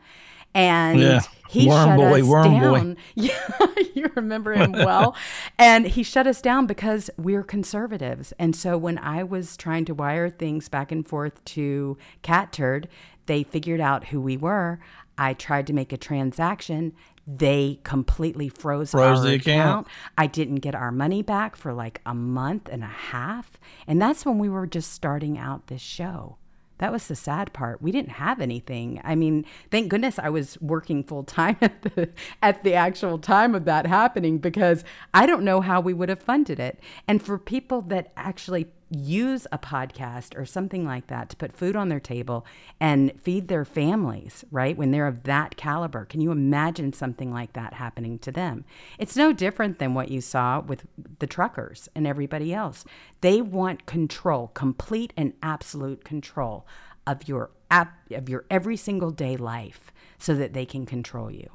[0.53, 1.19] and Yeah.
[1.49, 2.59] he Worm shut boy, us worm boy.
[2.77, 2.97] down.
[3.15, 3.49] Yeah,
[3.95, 5.15] you remember him well.
[5.57, 8.33] and he shut us down because we're conservatives.
[8.37, 12.85] And so when I was trying to wire things back and forth to Catturd,
[13.25, 14.79] they figured out who we were.
[15.17, 16.93] I tried to make a transaction.
[17.25, 19.87] They completely froze, Froze our the account.
[20.17, 23.57] I didn't get our money back for like a month and a half.
[23.87, 26.37] And that's when we were just starting out this show.
[26.79, 27.81] That was the sad part.
[27.81, 28.99] We didn't have anything.
[29.05, 32.09] I mean, thank goodness I was working full time at the
[32.41, 34.83] at the actual time of that happening because
[35.13, 36.79] I don't know how we would have funded it.
[37.07, 41.75] And for people that actually use a podcast or something like that to put food
[41.75, 42.45] on their table
[42.79, 44.77] and feed their families, right?
[44.77, 48.65] When they're of that caliber, can you imagine something like that happening to them?
[48.97, 50.85] It's no different than what you saw with
[51.19, 52.85] the truckers and everybody else.
[53.21, 56.67] They want control, complete and absolute control
[57.05, 61.49] of your app of your every single day life so that they can control you.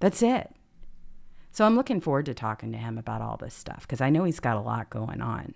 [0.00, 0.54] That's it.
[1.50, 4.24] So I'm looking forward to talking to him about all this stuff because I know
[4.24, 5.54] he's got a lot going on.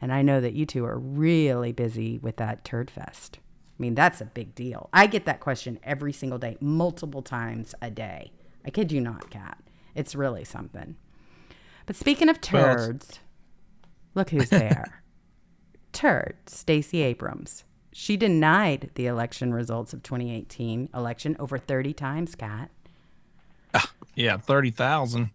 [0.00, 3.38] And I know that you two are really busy with that turd fest.
[3.78, 4.88] I mean, that's a big deal.
[4.92, 8.32] I get that question every single day, multiple times a day.
[8.64, 9.58] I kid you not, Kat.
[9.94, 10.96] It's really something.
[11.86, 13.20] But speaking of Well, turds,
[14.14, 15.02] look who's there.
[15.92, 17.64] Turd, Stacey Abrams.
[17.92, 22.70] She denied the election results of 2018 election over 30 times, Kat.
[23.72, 25.30] Ah, yeah, thirty thousand.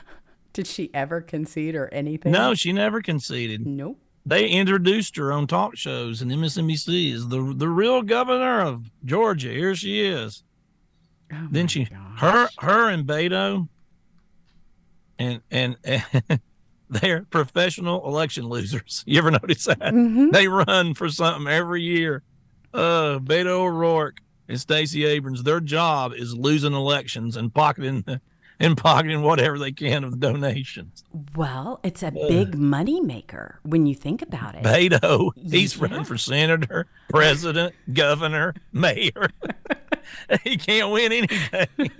[0.52, 2.32] Did she ever concede or anything?
[2.32, 3.66] No, she never conceded.
[3.66, 3.98] Nope.
[4.24, 9.48] They introduced her on talk shows and MSNBC as the the real governor of Georgia.
[9.48, 10.44] Here she is.
[11.32, 12.20] Oh Then she, gosh.
[12.20, 13.68] her, her and Beto,
[15.18, 16.04] and and, and
[16.90, 19.02] they're professional election losers.
[19.08, 19.80] You ever notice that?
[19.80, 20.30] Mhm.
[20.32, 22.22] They run for something every year.
[22.72, 28.04] Uh, Beto O'Rourke and Stacey Abrams, their job is losing elections and pocketing
[28.62, 31.04] and pocketing whatever they can of the donations.
[31.36, 34.62] Well, it's a big money maker when you think about it.
[34.62, 35.82] Beto, he's Yeah.
[35.82, 39.28] running for senator, president, governor, mayor.
[40.44, 41.66] he can't win anything.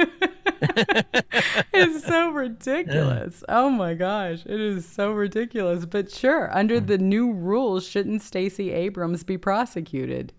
[1.72, 3.42] it's so ridiculous.
[3.48, 5.85] Oh my gosh, it is so ridiculous.
[5.87, 6.87] But sure, under Hmm.
[6.87, 10.33] the new rules, shouldn't Stacey Abrams be prosecuted?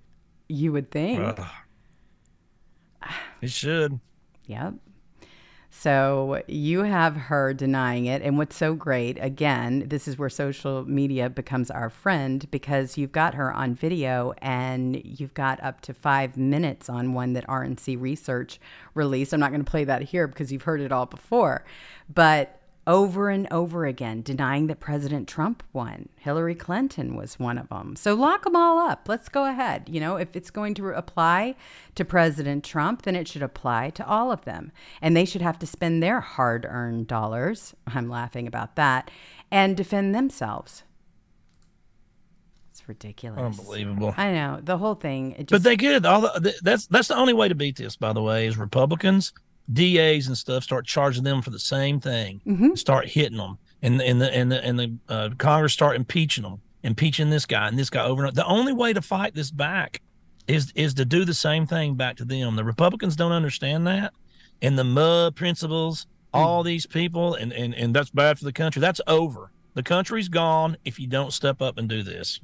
[0.49, 1.39] You would think.
[3.41, 3.99] He should.
[4.47, 4.75] Yep.
[5.83, 8.21] So you have her denying it.
[8.21, 13.11] And what's so great, again, this is where social media becomes our friend because you've
[13.11, 17.99] got her on video and you've got up to five minutes on one that RNC
[17.99, 18.61] Research
[18.93, 19.33] released.
[19.33, 21.65] I'm not going to play that here because you've heard it all before.
[22.07, 26.09] But over and over again, denying that President Trump won.
[26.17, 27.95] Hillary Clinton was one of them.
[27.95, 29.07] So lock them all up.
[29.07, 29.87] Let's go ahead.
[29.89, 31.55] You know, if it's going to apply
[31.95, 34.71] to President Trump, then it should apply to all of them.
[35.01, 37.73] And they should have to spend their hard earned dollars.
[37.87, 39.09] I'm laughing about that
[39.49, 40.83] and defend themselves.
[42.71, 43.39] It's ridiculous.
[43.59, 44.15] Unbelievable.
[44.17, 44.59] I know.
[44.61, 45.33] The whole thing.
[45.33, 46.07] It just, But they could.
[46.07, 49.31] All the, that's that's the only way to beat this, by the way, is Republicans,
[49.71, 52.41] DAs, and stuff start charging them for the same thing.
[52.45, 52.77] Mhm.
[52.77, 56.61] Start hitting them, and and the and the and the uh, Congress start impeaching them,
[56.83, 58.35] impeaching this guy and this guy over and over.
[58.35, 60.01] The only way to fight this back
[60.47, 62.55] is is to do the same thing back to them.
[62.55, 64.13] The Republicans don't understand that,
[64.61, 68.79] and the mud principles, all these people, and and and that's bad for the country.
[68.81, 69.51] That's over.
[69.75, 72.39] The country's gone if you don't step up and do this.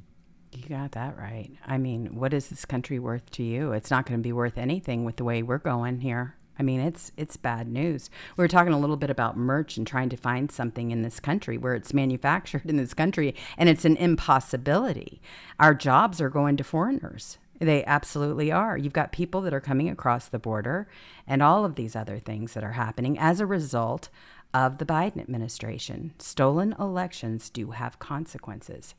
[0.52, 1.52] You got that right.
[1.68, 3.72] I mean, what is this country worth to you?
[3.74, 6.38] It's not going to be worth anything with the way we're going here.
[6.60, 8.10] I mean, it's it's bad news.
[8.36, 11.22] We were talking a little bit about merch and trying to find something in this
[11.22, 15.22] country where it's manufactured in this country, and it's an impossibility.
[15.60, 17.38] Our jobs are going to foreigners.
[17.60, 18.78] They absolutely are.
[18.78, 20.89] You've got people that are coming across the border,
[21.26, 24.10] and all of these other things that are happening as a result
[24.54, 26.13] of the Biden administration.
[26.17, 28.95] Stolen elections do have consequences.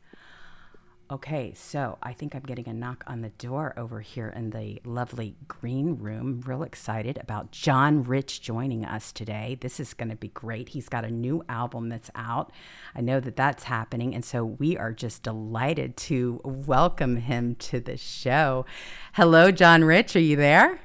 [1.12, 4.80] Okay, so I think I'm getting a knock on the door over here in the
[4.84, 6.40] lovely green room.
[6.46, 9.58] Real excited about John Rich joining us today.
[9.60, 10.68] This is going to be great.
[10.68, 12.52] He's got a new album that's out.
[12.94, 14.14] I know that that's happening.
[14.14, 18.64] And so we are just delighted to welcome him to the show.
[19.14, 20.14] Hello, John Rich.
[20.14, 20.78] Are you there?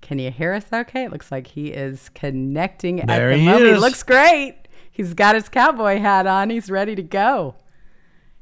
[0.00, 1.06] Can you hear us okay?
[1.06, 3.64] It looks like he is connecting There at the he moment.
[3.64, 3.80] He is.
[3.80, 4.68] looks great.
[4.92, 6.50] He's got his cowboy hat on.
[6.50, 7.56] He's ready to go.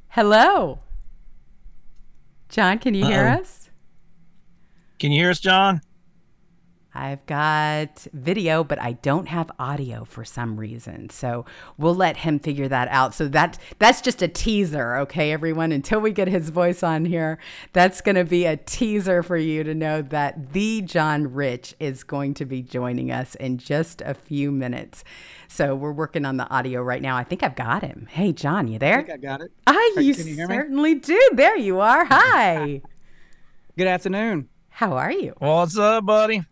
[0.08, 0.80] Hello.
[2.54, 3.40] John, can you hear Uh-oh.
[3.40, 3.68] us?
[5.00, 5.80] Can you hear us, John?
[6.94, 11.11] I've got video, but I don't have audio for some reason.
[11.11, 11.44] So
[11.76, 13.14] we'll let him figure that out.
[13.14, 15.72] So that that's just a teaser, okay, everyone?
[15.72, 17.38] Until we get his voice on here,
[17.72, 22.04] that's going to be a teaser for you to know that the John Rich is
[22.04, 25.02] going to be joining us in just a few minutes.
[25.48, 27.16] So we're working on the audio right now.
[27.16, 28.07] I think I've got him.
[28.11, 28.96] Hey, John, you I there?
[29.02, 29.50] think I got it.
[29.66, 30.54] Ah, Hey, you you hear me?
[30.54, 31.20] certainly do.
[31.33, 32.04] There you are.
[32.04, 32.83] Hi.
[33.76, 34.48] Good afternoon.
[34.68, 35.35] How are you?
[35.38, 36.42] What's up, buddy?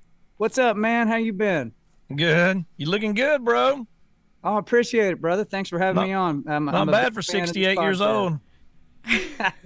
[0.42, 1.06] What's up, man?
[1.06, 1.70] How you been?
[2.16, 2.64] Good.
[2.76, 3.86] You looking good, bro?
[4.42, 5.44] Oh, I appreciate it, brother.
[5.44, 6.48] Thanks for having Not- me on.
[6.48, 8.40] Um, Not I'm bad for fan of this 68 years old.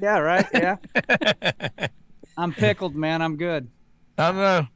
[0.02, 0.46] yeah, right.
[0.52, 0.76] Yeah.
[2.36, 3.22] I'm pickled, man.
[3.22, 3.70] I'm good.
[4.18, 4.66] I don't know.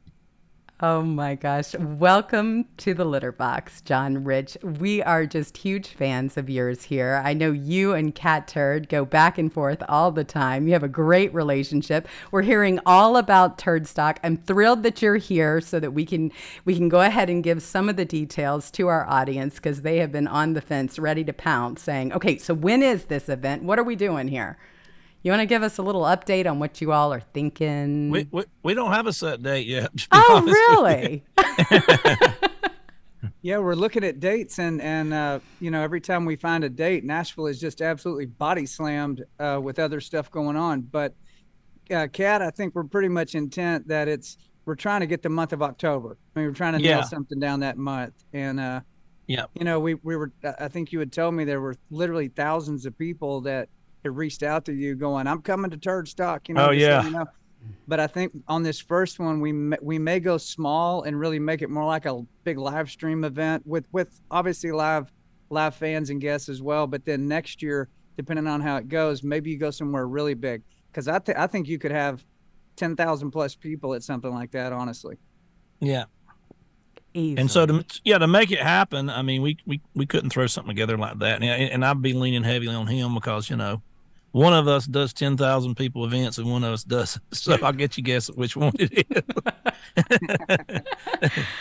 [0.83, 1.75] Oh my gosh.
[1.75, 4.57] Welcome to the litter box, John Rich.
[4.63, 7.21] We are just huge fans of yours here.
[7.23, 10.65] I know you and Catturd go back and forth all the time.
[10.65, 12.07] You have a great relationship.
[12.31, 14.19] We're hearing all about Turd Stock.
[14.23, 16.31] I'm thrilled that you're here so that we can
[16.65, 19.97] we can go ahead and give some of the details to our audience because they
[19.97, 23.61] have been on the fence ready to pounce saying, "Okay, so when is this event?
[23.61, 24.57] What are we doing here?"
[25.23, 28.09] You want to give us a little update on what you all are thinking?
[28.09, 29.95] We, we, we don't have a set date yet.
[29.95, 31.23] to be oh, honest really?
[33.43, 36.69] Yeah, we're looking at dates, and and uh, you know, every time we find a
[36.69, 40.81] date, Nashville is just absolutely body slammed uh, with other stuff going on.
[40.81, 41.15] But,
[41.91, 45.29] uh, Kat, I think we're pretty much intent that it's we're trying to get the
[45.29, 46.17] month of October.
[46.35, 46.95] I mean, we're trying to Yeah.
[46.95, 48.81] nail something down that month, and uh,
[49.27, 49.45] Yeah.
[49.53, 50.31] you know, we we were.
[50.59, 53.69] I think you had told me there were literally thousands of people that
[54.03, 56.69] had reached out to you, going, "I'm coming to Turd Stock." You know.
[56.69, 57.03] Oh, just so yeah.
[57.03, 57.25] you know.
[57.87, 61.39] But I think on this first one, we may, we may go small and really
[61.39, 65.11] make it more like a big live stream event with with obviously live
[65.49, 66.87] live fans and guests as well.
[66.87, 70.63] But then next year, depending on how it goes, maybe you go somewhere really big
[70.91, 72.23] because I th- I think you could have
[72.75, 74.73] ten thousand plus people at something like that.
[74.73, 75.17] Honestly.
[75.79, 76.05] Yeah.
[77.13, 77.41] Easily.
[77.41, 80.47] And so to yeah to make it happen, I mean we we, we couldn't throw
[80.47, 83.81] something together like that, and, and I'd be leaning heavily on him because you know
[84.31, 87.19] one of us does ten thousand people events and one of us does.
[87.33, 89.21] So I'll get you guess which one it is.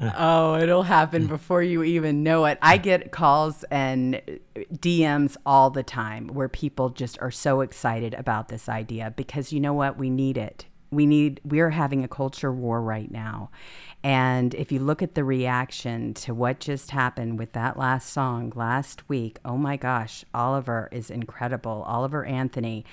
[0.00, 2.58] Oh, it'll happen before you even know it.
[2.60, 4.20] I get calls and
[4.56, 9.60] DMs all the time where people just are so excited about this idea because you
[9.60, 9.98] know what?
[9.98, 10.66] We need it.
[10.92, 13.50] We need, we're having a culture war right now.
[14.04, 18.52] And if you look at the reaction to what just happened with that last song
[18.54, 21.84] last week, oh my gosh, Oliver is incredible.
[21.86, 22.84] Oliver Anthony.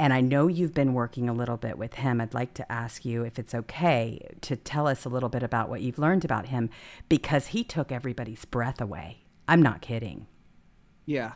[0.00, 2.20] And I know you've been working a little bit with him.
[2.20, 5.68] I'd like to ask you if it's okay to tell us a little bit about
[5.68, 6.70] what you've learned about him
[7.08, 9.24] because he took everybody's breath away.
[9.48, 10.26] I'm not kidding.
[11.04, 11.32] Yeah.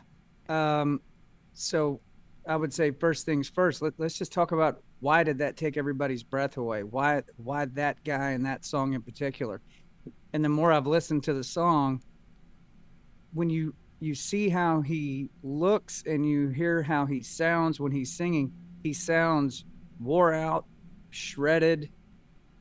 [0.47, 1.01] Um,
[1.53, 1.99] so
[2.47, 3.81] I would say first things first.
[3.81, 6.81] Let, let's just talk about why did that take everybody's breath away?
[6.81, 9.59] Why why that guy and that song in particular?
[10.31, 12.01] And the more I've listened to the song,
[13.33, 18.13] when you you see how he looks and you hear how he sounds when he's
[18.13, 19.65] singing, he sounds
[19.99, 20.67] wore out,
[21.09, 21.91] shredded,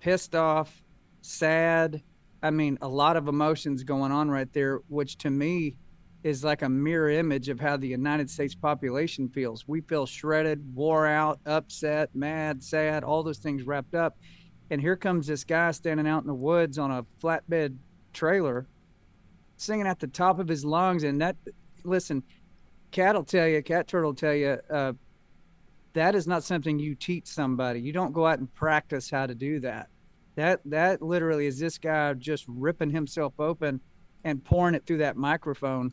[0.01, 0.82] pissed off,
[1.20, 2.03] sad.
[2.43, 5.76] I mean, a lot of emotions going on right there, which to me
[6.23, 9.66] is like a mirror image of how the United States population feels.
[9.66, 14.16] We feel shredded, wore out, upset, mad, sad, all those things wrapped up.
[14.70, 17.77] And here comes this guy standing out in the woods on a flatbed
[18.12, 18.66] trailer,
[19.57, 21.03] singing at the top of his lungs.
[21.03, 21.37] And that,
[21.85, 22.23] listen,
[22.93, 24.93] Cat will tell you, Catturd'll will tell you, uh,
[25.95, 27.81] that is not something you teach somebody.
[27.81, 29.89] You don't go out and practice how to do that.
[30.37, 33.81] That that literally is this guy just ripping himself open
[34.25, 35.93] and pouring it through that microphone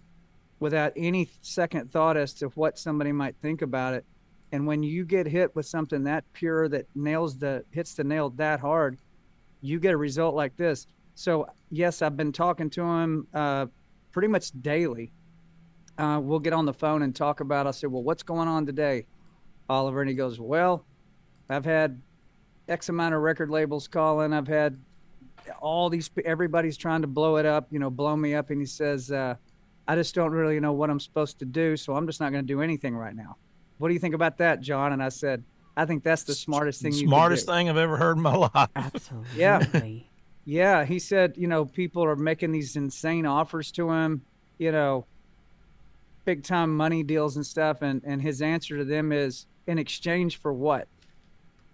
[0.59, 4.05] without any second thought as to what somebody might think about it.
[4.51, 8.31] And when you get hit with something that pure that nails the hits the nail
[8.31, 8.97] that hard,
[9.61, 10.87] you get a result like this.
[11.15, 13.67] So yes, I've been talking to him uh,
[14.11, 15.11] pretty much daily.
[15.97, 17.67] Uh, we'll get on the phone and talk about.
[17.67, 19.05] I said, "Well, what's going on today,
[19.69, 20.85] Oliver?" And he goes, "Well,
[21.49, 22.01] I've had
[22.67, 24.33] X amount of record labels calling.
[24.33, 24.79] I've had
[25.59, 26.09] all these.
[26.25, 27.67] Everybody's trying to blow it up.
[27.69, 29.35] You know, blow me up." And he says, uh,
[29.89, 32.43] "I just don't really know what I'm supposed to do, so I'm just not going
[32.43, 33.37] to do anything right now."
[33.79, 34.93] what do you think about that, John?
[34.93, 35.43] And I said,
[35.75, 36.93] I think that's the smartest thing.
[36.93, 38.69] You smartest thing I've ever heard in my life.
[38.75, 39.29] Absolutely.
[39.35, 39.65] Yeah.
[40.45, 40.85] yeah.
[40.85, 44.21] He said, you know, people are making these insane offers to him,
[44.57, 45.05] you know,
[46.25, 47.81] big time money deals and stuff.
[47.81, 50.89] And, and his answer to them is in exchange for what?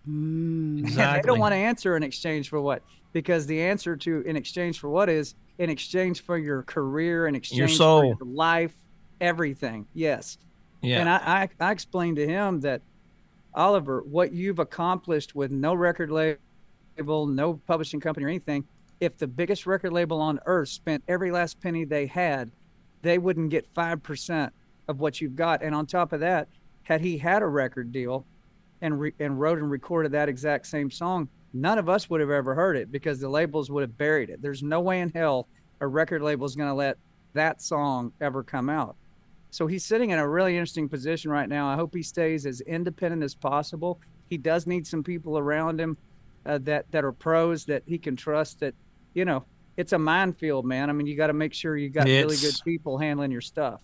[0.08, 0.80] Mm.
[0.82, 1.22] Exactly.
[1.22, 2.84] they don't want to answer in exchange for what?
[3.14, 7.36] Because the answer to in exchange for what is in exchange for your career, in
[7.36, 8.02] exchange soul.
[8.02, 8.74] for your life,
[9.22, 9.88] everything.
[9.94, 10.38] Yes.
[10.82, 11.00] Yeah.
[11.00, 12.82] And I, I, I explained to him that,
[13.54, 18.66] Oliver, what you've accomplished with no record label, no publishing company or anything,
[19.00, 22.52] if the biggest record label on earth spent every last penny they had,
[23.02, 24.52] they wouldn't get 5%
[24.88, 25.62] of what you've got.
[25.62, 26.48] And on top of that,
[26.84, 28.26] had he had a record deal
[28.82, 32.30] and, re- and wrote and recorded that exact same song, none of us would have
[32.30, 34.42] ever heard it because the labels would have buried it.
[34.42, 35.48] There's no way in hell
[35.80, 36.98] a record label is going to let
[37.34, 38.96] that song ever come out.
[39.52, 41.70] So he's sitting in a really interesting position right now.
[41.70, 44.02] I hope he stays as independent as possible.
[44.30, 45.98] He does need some people around him
[46.46, 48.60] uh, that that are pros that he can trust.
[48.60, 48.74] That
[49.14, 49.46] you know,
[49.78, 50.90] it's a minefield, man.
[50.90, 53.80] I mean, you got to make sure you got really good people handling your stuff.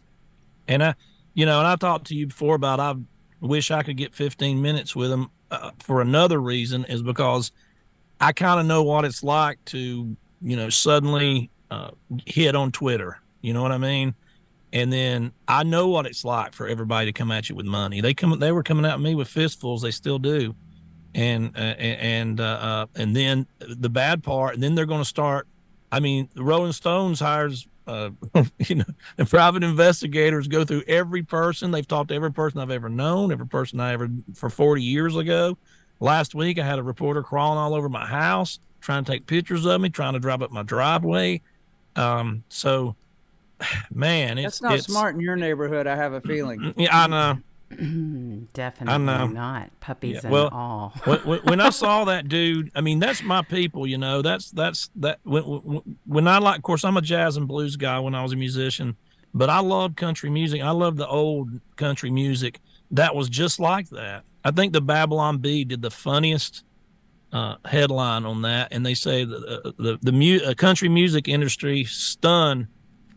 [0.68, 0.96] And I,
[1.34, 2.96] you know, and I talked to you before about I
[3.40, 5.30] wish I could get 15 minutes with him
[5.80, 7.52] for another reason is because
[8.20, 11.92] I kind of know what it's like to, you know, suddenly uh,
[12.26, 13.20] hit on Twitter.
[13.42, 14.14] You know what I mean?
[14.74, 18.00] And then I know what it's like for everybody to come at you with money.
[18.00, 19.82] They come, they were coming at me with fistfuls.
[19.82, 20.56] They still do.
[21.14, 25.06] And, uh, and, uh, uh, and then the bad part, and then they're going to
[25.06, 25.48] start.
[25.92, 28.12] I mean, the Rolling Stones hires, uh,
[28.60, 28.86] you know,
[29.18, 31.72] and private investigators go through every person.
[31.72, 35.16] They've talked to every person I've ever known, every person I ever for 40 years
[35.16, 35.58] ago.
[36.00, 39.66] Last week, I had a reporter crawling all over my house, trying to take pictures
[39.66, 41.42] of me, trying to drive up my driveway.
[41.96, 42.96] Um, so,
[43.92, 45.88] man, it's That's not it's, smart in your neighborhood.
[45.88, 46.74] I have a feeling.
[46.78, 47.40] Yeah, I know.
[48.54, 49.80] Definitely not.
[49.80, 50.94] Puppies Yeah, and well, all.
[51.06, 54.22] when, when, I saw that dude, I mean, that's my people, you know.
[54.22, 55.20] That's that's that.
[55.24, 55.44] When,
[56.06, 58.36] when, I like, of course, I'm a jazz and blues guy when I was a
[58.36, 58.96] musician,
[59.34, 60.62] but I love country music.
[60.62, 62.60] I love the old country music
[62.92, 64.24] that was just like that.
[64.44, 66.64] I think the Babylon Bee did the funniest
[67.32, 71.28] uh, headline on that, and they say the the the, the mu- uh, country music
[71.28, 72.68] industry stunned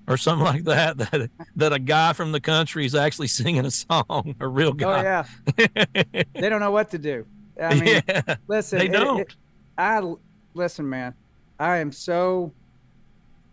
[0.07, 3.71] or something like that that that a guy from the country is actually singing a
[3.71, 5.01] song, a real oh, guy.
[5.01, 7.27] Oh yeah, they don't know what to do.
[7.61, 8.37] I mean, yeah.
[8.49, 9.21] listen, They don't.
[9.21, 9.37] it-
[9.77, 10.03] I
[10.55, 11.15] listen, man.
[11.59, 12.53] I am so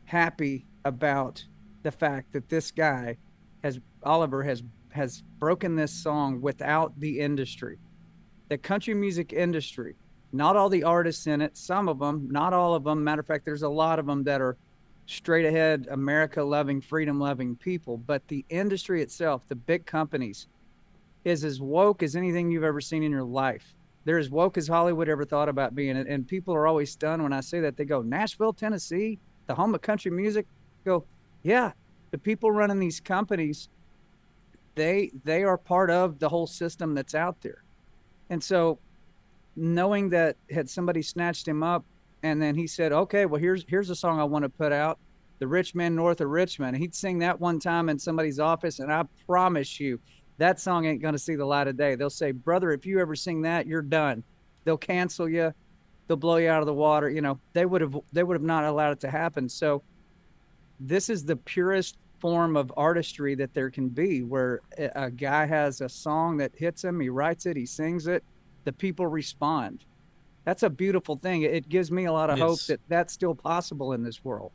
[0.06, 1.44] happy about
[1.84, 3.18] the fact that this guy
[3.64, 7.78] has Oliver has has broken this song without the industry,
[8.50, 9.96] the country music industry.
[10.34, 11.58] Not all the artists in it.
[11.58, 13.04] Some of them, not all of them.
[13.04, 14.58] Matter of fact, there's a lot of them that are
[15.12, 17.98] straight ahead, America loving, freedom loving people.
[17.98, 20.48] But the industry itself, the big companies,
[21.24, 23.76] is as woke as anything you've ever seen in your life.
[24.06, 25.96] They're as woke as Hollywood ever thought about being.
[25.96, 27.78] And, people are always stunned when I say that.
[27.78, 30.48] They go, Nashville, Tennessee, the home of country music.
[30.84, 31.06] Go,
[31.44, 31.74] yeah,
[32.10, 33.70] the people running these companies,
[34.76, 37.64] they they are part of the whole system that's out there.
[38.30, 38.80] And so
[39.56, 41.86] knowing that had somebody snatched him up
[42.24, 45.00] and then he said, Okay, well here's here's a song I want to put out.
[45.40, 46.78] The Rich Man North of Richmond.
[46.78, 50.00] He'd sing that one time in somebody's office, and I promise you,
[50.38, 51.96] that song ain't to see the light of day.
[51.96, 54.24] They'll say, brother, if you ever sing that, you're done.
[54.64, 55.54] They'll cancel you.
[56.08, 57.10] They'll blow you out of the water.
[57.10, 59.50] You know, they would have they would have not allowed it to happen.
[59.50, 59.82] So
[60.80, 65.82] this is the purest form of artistry that there can be, where a guy has
[65.82, 68.24] a song that hits him, he writes it, he sings it,
[68.64, 69.86] the people respond.
[70.44, 71.44] That's a beautiful thing.
[71.44, 74.52] It gives me a lot of hope that that's still possible in this world.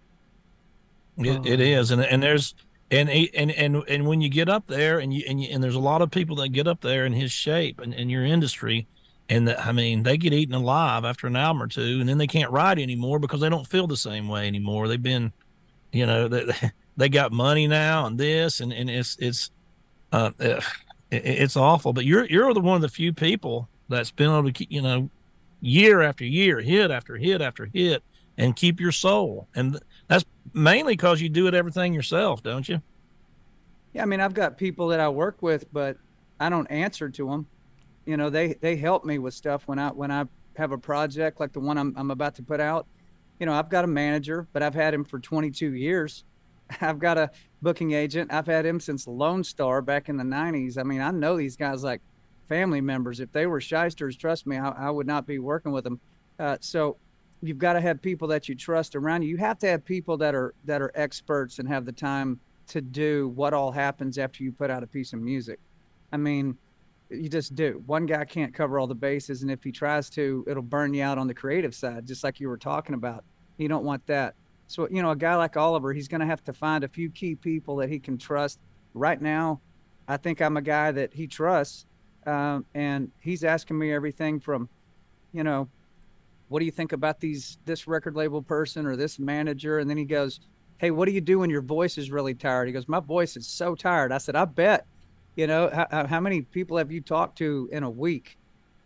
[1.18, 2.54] It, it is, and and there's
[2.90, 5.76] and and and and when you get up there, and you and you, and there's
[5.76, 8.86] a lot of people that get up there in his shape and in your industry,
[9.28, 12.18] and that I mean they get eaten alive after an album or two, and then
[12.18, 14.88] they can't write anymore because they don't feel the same way anymore.
[14.88, 15.32] They've been,
[15.92, 16.52] you know, they
[16.96, 19.50] they got money now and this, and and it's it's
[20.12, 20.32] uh
[21.10, 21.92] it's awful.
[21.92, 24.82] But you're you're the one of the few people that's been able to keep, you
[24.82, 25.08] know,
[25.66, 28.02] year after year, hit after hit after hit,
[28.38, 29.48] and keep your soul.
[29.54, 32.80] And that's mainly because you do it everything yourself, don't you?
[33.92, 35.96] Yeah, I mean, I've got people that I work with, but
[36.38, 37.46] I don't answer to them.
[38.04, 41.40] You know, they they help me with stuff when I when I have a project
[41.40, 42.86] like the one I'm I'm about to put out.
[43.40, 46.24] You know, I've got a manager, but I've had him for 22 years.
[46.80, 48.32] I've got a booking agent.
[48.32, 50.78] I've had him since Lonestar back in the 90s.
[50.78, 52.00] I mean, I know these guys like
[52.48, 53.20] family members.
[53.20, 56.00] If they were shysters, trust me, I, I would not be working with them.
[56.38, 56.96] Uh, so
[57.42, 59.28] you've got to have people that you trust around you.
[59.28, 62.80] You have to have people that are that are experts and have the time to
[62.80, 65.58] do what all happens after you put out a piece of music.
[66.12, 66.56] I mean,
[67.08, 67.82] You just do.
[67.86, 71.04] One guy can't cover all the bases, and if he tries to, it'll burn you
[71.04, 73.24] out on the creative side, just like you were talking about.
[73.58, 74.34] You don't want that.
[74.66, 77.08] So, you know, a guy like Oliver, he's going to have to find a few
[77.10, 78.58] key people that he can trust.
[78.94, 79.60] Right now,
[80.08, 81.86] I think I'm a guy that he trusts,
[82.26, 84.68] um, and he's asking me everything from,
[85.32, 85.68] you know,
[86.48, 89.78] what do you think about these this record label person or this manager?
[89.78, 90.40] And then he goes,
[90.78, 92.66] Hey, what do you do when your voice is really tired?
[92.66, 94.12] He goes, My voice is so tired.
[94.12, 94.86] I said, I bet.
[95.34, 98.38] You know, how, how many people have you talked to in a week?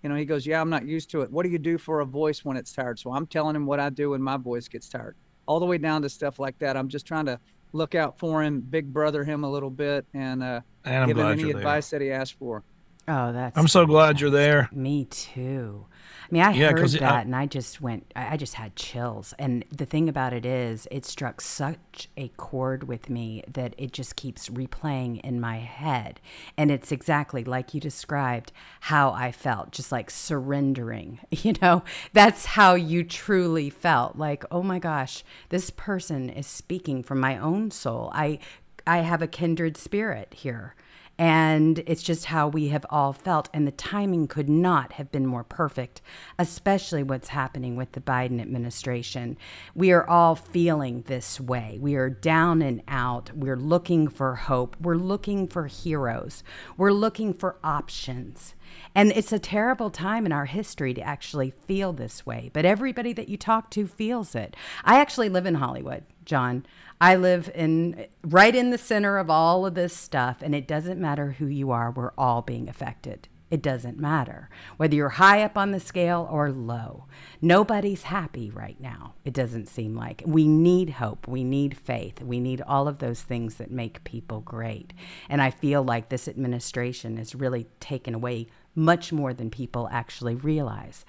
[0.03, 1.31] You know, he goes, Yeah, I'm not used to it.
[1.31, 2.99] What do you do for a voice when it's tired?
[2.99, 5.17] So I'm telling him what I do when my voice gets tired,
[5.47, 6.77] all the way down to stuff like that.
[6.77, 7.39] I'm just trying to
[7.73, 11.27] look out for him, big brother him a little bit, and, uh, And give him
[11.33, 12.65] any advice that he asked for.
[13.13, 13.59] Oh, that's.
[13.59, 14.69] I'm so glad you're there.
[14.73, 15.87] Me too.
[16.23, 19.35] I mean, I Yeah, heard that I- and I just went, I just had chills.
[19.37, 23.93] And the thing about it is, it struck such a chord with me that it
[23.93, 26.21] just keeps replaying in my head.
[26.57, 31.19] And it's exactly like you described how I felt, just like surrendering.
[31.43, 31.83] You know,
[32.13, 37.37] that's how you truly felt like, oh my gosh, this person is speaking from my
[37.39, 38.11] own soul.
[38.15, 38.39] I,
[38.87, 40.75] I have a kindred spirit here.
[41.21, 43.51] And it's just how we have all felt.
[43.53, 46.01] And the timing could not have been more perfect,
[46.39, 49.37] especially what's happening with the Biden administration.
[49.75, 51.77] We are all feeling this way.
[51.79, 53.33] We are down and out.
[53.35, 54.79] We're looking for hope.
[54.81, 56.43] We're looking for heroes.
[56.79, 58.55] We're looking for options.
[58.95, 62.51] And it's a terrible time in our history to actually feel this way.
[62.55, 64.57] But everybody that you talk to feels it.
[64.85, 66.65] I actually live in Hollywood, John.
[67.01, 71.01] I live in right in the center of all of this stuff, and it doesn't
[71.01, 73.29] matter who you are, we're all being affected.
[73.51, 77.07] It doesn't matter whether you're high up on the scale or low.
[77.43, 80.23] Nobody's happy right now, it doesn't seem like.
[80.25, 81.27] We need hope.
[81.27, 82.23] We need faith.
[82.23, 84.93] We need all of those things that make people great.
[85.29, 88.47] And I feel like this administration has really taken away
[88.77, 91.05] much more than people actually realize.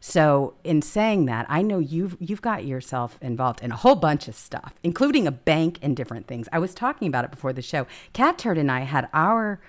[0.00, 4.28] So, in saying that, I know you've you've got yourself involved in a whole bunch
[4.28, 6.48] of stuff, including a bank and different things.
[6.52, 7.86] I was talking about it before the show.
[8.14, 9.60] Catturd and I had our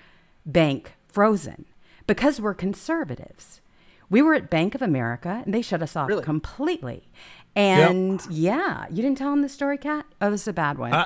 [0.46, 1.66] bank frozen
[2.06, 3.62] because we're conservatives.
[4.12, 6.24] We were at Bank of America and they shut us off Really?
[6.24, 7.08] completely.
[7.56, 10.06] And yeah, you didn't tell him the story, Cat?
[10.22, 10.94] Oh, this is a bad one.
[10.94, 11.06] I-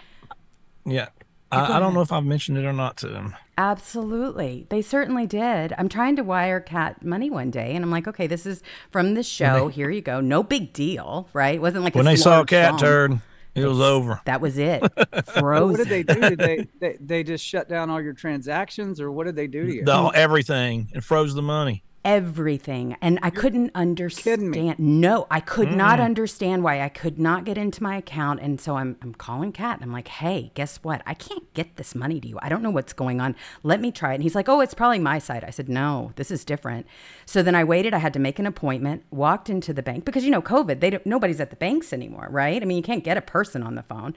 [0.86, 1.10] Yeah.
[1.54, 3.36] I, I don't know if I've mentioned it or not to them.
[3.58, 4.66] Absolutely.
[4.70, 5.74] They certainly did.
[5.78, 9.14] I'm trying to wire Cat money one day, and I'm like, okay, this is from
[9.14, 9.68] the show.
[9.68, 10.22] Here you go.
[10.22, 11.56] No big deal, right?
[11.56, 12.80] It wasn't like When a they saw smart Cat phone.
[12.80, 13.20] Turd,
[13.56, 14.22] it was over.
[14.26, 14.82] That was it.
[15.38, 15.78] Froze.
[15.78, 16.20] What did they do?
[16.20, 19.66] Did they, they they just shut down all your transactions, or what did they do
[19.68, 19.86] to you?
[19.86, 21.84] The, everything and froze the money.
[22.06, 27.58] Everything and i couldn't understand no i could not understand why i could not get
[27.58, 31.02] into my account and so i'm, I'm calling kat and i'm like hey guess what?
[31.06, 32.40] I can't get this money to you.
[32.42, 33.36] I don't know what's going on.
[33.64, 34.16] Let me try it.
[34.16, 35.44] And he's like oh it's probably my side.
[35.44, 36.86] I said no this is different.
[37.26, 37.94] So then i waited.
[37.94, 40.90] I had to make an appointment walked into the bank because you know covid they
[40.90, 42.62] don't nobody's at the banks anymore right?
[42.62, 44.14] I mean you can't get a person on the phone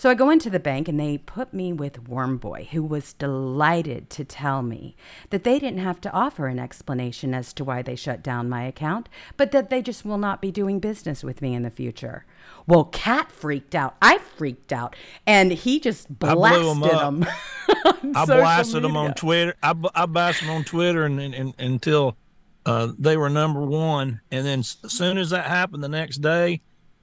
[0.00, 3.12] so I go into the bank and they put me with Worm Boy, who was
[3.12, 4.96] delighted to tell me
[5.28, 8.62] that they didn't have to offer an explanation as to why they shut down my
[8.62, 12.24] account, but that they just will not be doing business with me in the future.
[12.66, 13.94] Well, Cat freaked out.
[14.00, 14.96] I freaked out.
[15.26, 17.26] And he just I blew him.
[17.68, 19.12] I blasted him on.
[19.12, 19.54] Twitter.
[19.62, 19.74] I
[20.06, 22.16] blasted him on Twitter and, and, and until
[22.64, 24.22] uh, they were number one.
[24.30, 26.62] And then as soon as that happened the next day,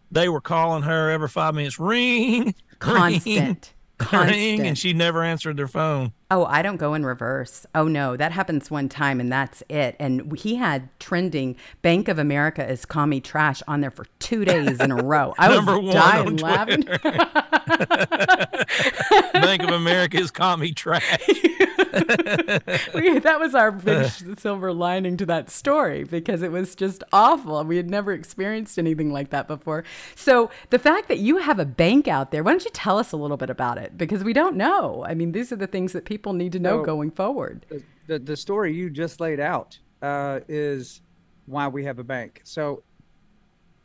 [0.09, 3.73] they were calling her every five minutes, ring, Constant.
[3.97, 4.61] Constant.
[4.61, 6.13] and she never answered their phone.
[6.29, 7.65] Oh, I don't go in reverse.
[7.73, 9.95] Oh no, that happens one time and that's it.
[9.97, 14.81] And he had trending Bank of America is me trash on there for two days
[14.81, 15.33] in a row.
[15.39, 16.81] I was dying laughing.
[19.33, 21.27] Bank of America caught me trash.
[22.93, 27.63] we, that was our big silver lining to that story because it was just awful.
[27.63, 29.85] We had never experienced anything like that before.
[30.15, 33.13] So the fact that you have a bank out there, why don't you tell us
[33.13, 33.86] a little bit about it?
[33.95, 35.05] Because we don't know.
[35.07, 37.65] I mean, these are the things that people need to know So- going forward.
[37.69, 41.01] the, the, the story you just laid out uh, is
[41.45, 42.41] why we have a bank.
[42.43, 42.83] So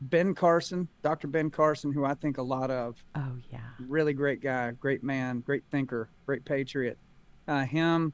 [0.01, 1.29] Ben Carson, Dr.
[1.29, 3.61] Ben Carson, who I think a lot of, Oh yeah.
[3.79, 6.99] really great guy, great man, great thinker, great patriot.
[7.47, 8.13] Uh, him,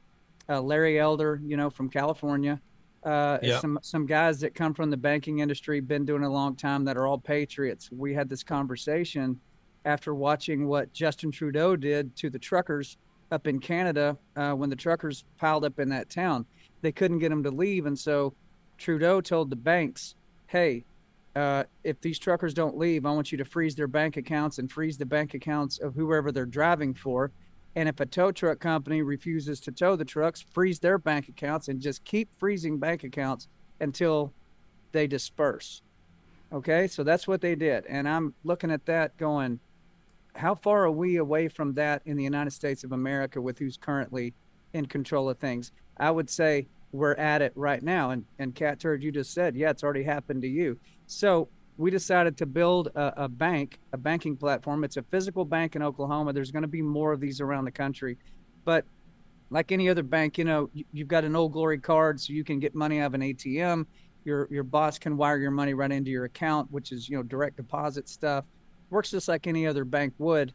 [0.49, 2.61] uh, Larry Elder, you know, from California.
[3.05, 3.61] Uh, Yep.
[3.61, 6.97] Some some guys that come from the banking industry, been doing a long time, that
[6.97, 7.91] are all patriots.
[7.93, 9.39] We had this conversation
[9.89, 12.99] after watching what Justin Trudeau did to the truckers
[13.33, 16.45] up in Canada uh, when the truckers piled up in that town.
[16.83, 18.35] They couldn't get them to leave, and so
[18.77, 20.15] Trudeau told the banks,
[20.47, 20.85] "Hey,
[21.35, 24.71] uh, if these truckers don't leave, I want you to freeze their bank accounts and
[24.71, 27.33] freeze the bank accounts of whoever they're driving for.
[27.77, 31.69] And if a tow truck company refuses to tow the trucks, freeze their bank accounts
[31.69, 33.49] and just keep freezing bank accounts
[33.81, 34.33] until
[34.93, 35.83] they disperse.
[36.53, 37.87] Okay, so that's what they did.
[37.87, 39.61] And I'm looking at that going,
[40.39, 43.77] how far are we away from that in the United States of America with who's
[43.77, 44.35] currently
[44.73, 45.73] in control of things?
[45.99, 48.11] I would say we're at it right now.
[48.11, 50.79] And and Catturd, you just said, yeah, it's already happened to you.
[51.07, 54.85] So we decided to build a, a bank, a banking platform.
[54.85, 56.33] It's a physical bank in Oklahoma.
[56.33, 58.17] There's going to be more of these around the country,
[58.65, 58.85] but
[59.51, 62.45] like any other bank, you know, you, you've got an old glory card, so you
[62.45, 63.87] can get money out of an ATM.
[64.25, 67.23] Your your boss can wire your money right into your account, which is you know
[67.23, 68.45] direct deposit stuff.
[68.91, 70.53] Works just like any other bank would,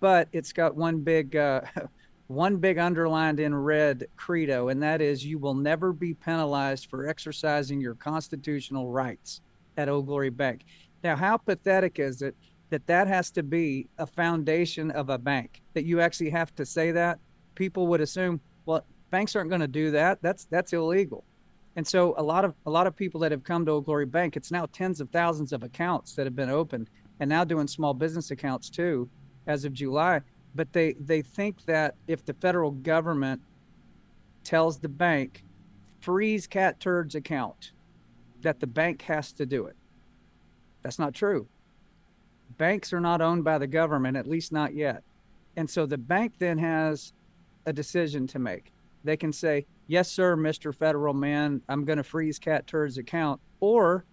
[0.00, 1.62] but it's got one big uh,
[2.26, 7.06] one big underlined in red credo, and that is you will never be penalized for
[7.06, 9.40] exercising your constitutional rights
[9.76, 10.64] at Old Glory Bank.
[11.04, 12.34] Now, how pathetic is it
[12.70, 15.62] that that has to be a foundation of a bank?
[15.74, 17.18] That you actually have to say that?
[17.54, 20.20] People would assume, well, banks aren't going to do that.
[20.22, 21.24] That's that's illegal.
[21.76, 24.06] And so a lot of a lot of people that have come to Old Glory
[24.06, 26.90] Bank, it's now tens of thousands of accounts that have been opened,
[27.20, 29.08] and now doing small business accounts too,
[29.46, 30.20] as of July.
[30.54, 33.42] But they they think that if the federal government
[34.44, 35.44] tells the bank
[36.00, 37.72] freeze Catturd's account,
[38.42, 39.76] that the bank has to do it.
[40.82, 41.48] That's not true.
[42.58, 45.02] Banks are not owned by the government, at least not yet.
[45.56, 47.12] And so the bank then has
[47.66, 48.72] a decision to make.
[49.04, 50.74] They can say, Yes, sir, Mr.
[50.74, 53.40] Federal Man, I'm going to freeze Catturd's account.
[53.60, 54.04] Or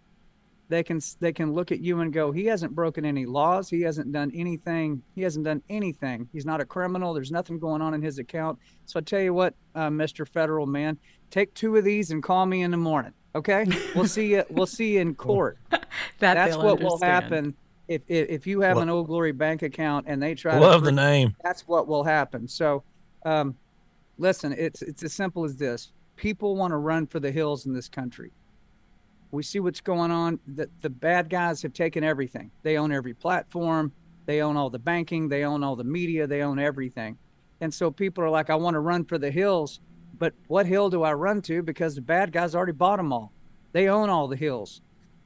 [0.73, 3.69] they can they can look at you and go, he hasn't broken any laws.
[3.69, 5.03] He hasn't done anything.
[5.13, 6.27] He hasn't done anything.
[6.33, 7.13] He's not a criminal.
[7.13, 8.57] There's nothing going on in his account.
[8.87, 10.27] So I tell you what, uh, Mr.
[10.27, 10.97] Federal Man,
[11.29, 13.13] take two of these and call me in the morning.
[13.35, 14.43] Okay, we'll see you.
[14.49, 15.59] We'll see you in court.
[15.69, 15.85] that
[16.19, 16.83] That's what understand.
[16.83, 17.55] will happen
[17.87, 20.57] if, if if you have Lo- an Old Glory bank account and they try.
[20.57, 21.35] Love to the name.
[21.43, 22.47] That's what will happen.
[22.47, 22.83] So,
[23.27, 23.55] um,
[24.17, 25.91] listen, it's it's as simple as this.
[26.15, 28.31] People want to run for the hills in this country.
[29.33, 30.39] We see what's going on.
[30.45, 32.51] The the bad guys have taken everything.
[32.61, 33.91] They own every platform.
[34.27, 35.27] They own all the banking.
[35.27, 36.27] They own all the media.
[36.27, 37.17] They own everything.
[37.59, 39.79] And so people are like, I want to run for the hills,
[40.19, 41.63] but what hill do I run to?
[41.63, 43.31] Because the bad guys already bought them all.
[43.71, 44.81] They own all the hills.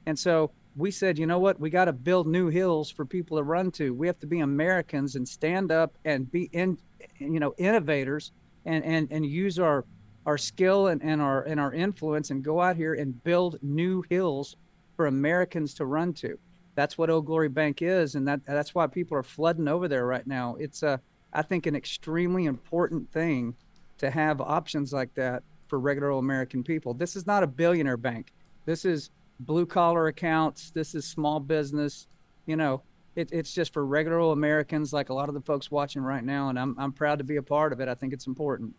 [0.05, 1.59] And so we said, you know what?
[1.59, 3.93] We got to build new hills for people to run to.
[3.93, 6.77] We have to be Americans and stand up and be in,
[7.19, 8.31] you know, innovators
[8.65, 9.83] and and and use our
[10.27, 14.03] our skill and, and our and our influence and go out here and build new
[14.09, 14.57] hills
[14.95, 16.37] for Americans to run to.
[16.75, 20.05] That's what Old Glory Bank is, and that that's why people are flooding over there
[20.05, 20.55] right now.
[20.59, 20.99] It's a
[21.33, 23.55] I think an extremely important thing
[23.99, 26.93] to have options like that for regular American people.
[26.93, 28.33] This is not a billionaire bank.
[28.65, 29.09] This is
[29.39, 30.71] blue collar accounts.
[30.71, 32.07] This is small business.
[32.45, 32.83] You know,
[33.15, 36.49] it, it's just for regular Americans, like a lot of the folks watching right now.
[36.49, 37.87] And I'm I'm proud to be a part of it.
[37.87, 38.75] I think it's important.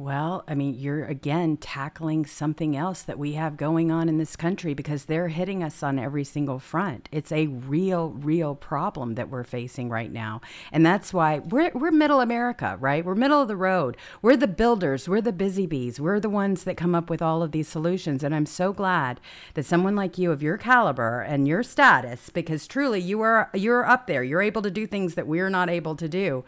[0.00, 4.34] Well, I mean, you're again tackling something else that we have going on in this
[4.34, 7.10] country because they're hitting us on every single front.
[7.12, 10.40] It's a real, real problem that we're facing right now.
[10.72, 13.04] And that's why we're, we're middle America, right?
[13.04, 13.98] We're middle of the road.
[14.22, 17.42] We're the builders, we're the busy bees, we're the ones that come up with all
[17.42, 18.24] of these solutions.
[18.24, 19.20] And I'm so glad
[19.52, 23.84] that someone like you of your caliber and your status, because truly you are you're
[23.84, 26.42] up there, you're able to do things that we're not able to do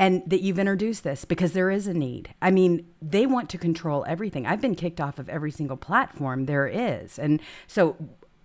[0.00, 2.34] and that you've introduced this because there is a need.
[2.40, 4.46] I mean, they want to control everything.
[4.46, 7.18] I've been kicked off of every single platform there is.
[7.18, 7.96] And so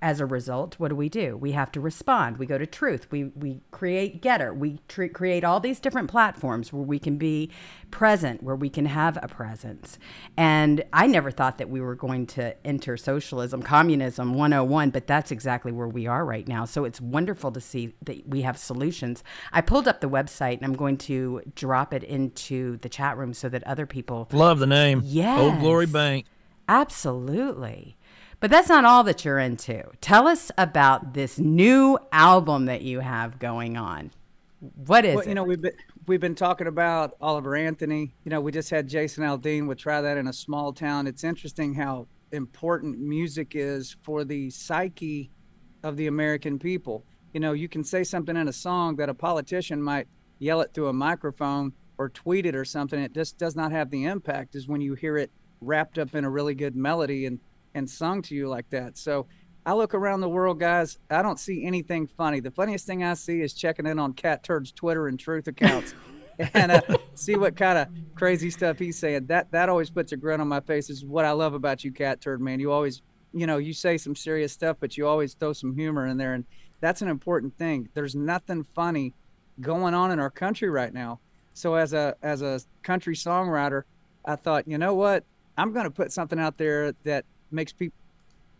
[0.01, 1.37] as a result, what do we do?
[1.37, 2.37] We have to respond.
[2.37, 3.07] We go to Truth.
[3.11, 4.55] We we create GETTR.
[4.55, 7.49] We tr- create all these different platforms where we can be
[7.91, 9.97] present, where we can have a presence.
[10.35, 15.31] And I never thought that we were going to enter socialism, communism 101, but that's
[15.31, 16.65] exactly where we are right now.
[16.65, 19.23] So it's wonderful to see that we have solutions.
[19.53, 23.33] I pulled up the website and I'm going to drop it into the chat room
[23.33, 25.01] so that other people Love the name.
[25.03, 25.39] Yeah.
[25.39, 26.25] Old Glory Bank.
[26.67, 27.95] Absolutely.
[28.45, 29.83] But that's not all that you're into.
[30.01, 34.11] Tell us about this new album that you have going on.
[34.85, 35.29] What is well, it?
[35.29, 35.73] you know, we've been
[36.05, 38.13] we've been talking about Oliver Anthony.
[38.23, 41.07] You know, we just had Jason Aldean with Try That in a Small Town.
[41.07, 45.31] It's interesting how important music is for the psyche
[45.81, 47.03] of the American people.
[47.33, 50.71] You know, you can say something in a song that a politician might yell it
[50.71, 52.99] through a microphone or tweet it or something.
[52.99, 55.31] It just does not have the impact as when you hear it
[55.61, 57.39] wrapped up in a really good melody and
[57.75, 58.97] and sung to you like that.
[58.97, 59.27] So
[59.65, 60.97] I look around the world, guys.
[61.11, 62.39] I don't see anything funny.
[62.39, 65.93] The funniest thing I see is checking in on Catturd's Twitter and Truth accounts,
[66.53, 66.81] and uh,
[67.13, 69.25] see what kind of crazy stuff he's saying.
[69.27, 70.89] That that always puts a grin on my face.
[70.89, 72.59] Is what I love about you, Catturd man.
[72.59, 73.01] You always,
[73.33, 76.33] you know, you say some serious stuff, but you always throw some humor in there,
[76.33, 76.45] and
[76.79, 77.89] that's an important thing.
[77.93, 79.13] There's nothing funny
[79.61, 81.19] going on in our country right now.
[81.53, 83.83] So as a as a country songwriter,
[84.23, 85.23] I thought, you know what?
[85.57, 87.95] I'm going to put something out there that makes people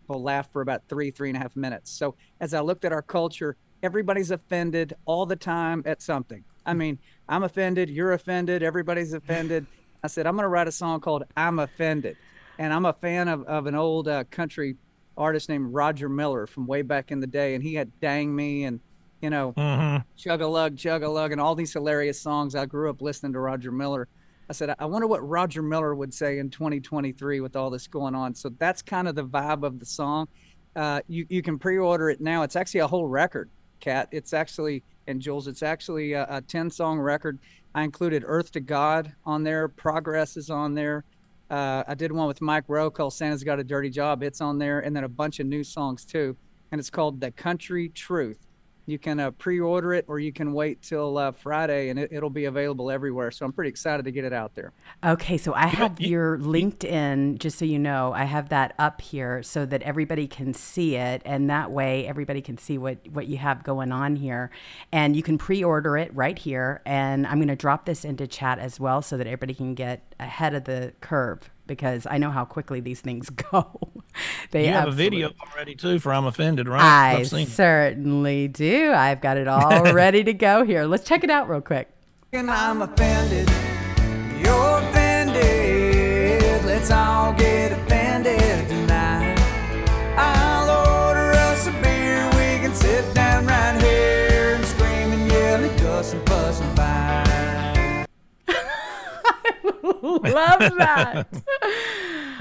[0.09, 1.91] laugh for about three three and a half minutes.
[1.91, 6.43] So as I looked at our culture, everybody's offended all the time at something.
[6.65, 6.97] I mean,
[7.29, 9.67] I'm offended, you're offended, everybody's offended.
[10.03, 12.17] I said, I'm going to write a song called I'm Offended.
[12.57, 14.77] And I'm a fan of, of an old uh, country
[15.17, 17.55] artist named Roger Miller from way back in the day.
[17.55, 18.79] And he had Dang Me and,
[19.21, 20.07] you know, Mm-hmm.
[20.17, 22.55] Chug a Lug, Chug a Lug, and all these hilarious songs.
[22.55, 24.07] I grew up listening to Roger Miller.
[24.49, 28.13] I said, I wonder what Roger Miller would say in 2023 with all this going
[28.13, 28.35] on.
[28.35, 30.27] So that's kind of the vibe of the song.
[30.75, 32.43] Uh, you, you can pre order it now.
[32.43, 34.07] It's actually a whole record, Kat.
[34.11, 37.39] It's actually, and Jewels, it's actually a, a 10 song record.
[37.73, 41.03] I included Earth to God on there, Progress is on there.
[41.49, 44.23] Uh, I did one with Mike Rowe called Santa's Got a Dirty Job.
[44.23, 44.79] It's on there.
[44.79, 46.35] And then a bunch of new songs too.
[46.71, 48.39] And it's called The Country Truth.
[48.88, 52.29] You can uh, pre-order it, or you can wait till uh, Friday, and it, it'll
[52.29, 53.31] be available everywhere.
[53.31, 54.73] So I'm pretty excited to get it out there.
[55.03, 59.41] Okay, so I have your LinkedIn, just so you know, I have that up here
[59.41, 63.38] so that everybody can see it, and that way everybody can see what what you
[63.38, 64.51] have going on here,
[64.91, 66.81] and you can pre-order it right here.
[66.86, 70.13] And I'm going to drop this into chat as well, so that everybody can get
[70.19, 73.80] ahead of the curve because I know how quickly these things go.
[74.51, 76.82] they You have a absolutely- video already too for I'm offended, right?
[76.82, 77.49] I I've seen it.
[77.49, 78.91] certainly do.
[78.93, 80.86] I've got it all ready to go here.
[80.86, 81.89] Let's check it out real quick.
[82.34, 83.49] And I'm offended.
[84.43, 86.66] You're offended.
[86.66, 88.04] Let's all get offended
[100.01, 101.27] Love that.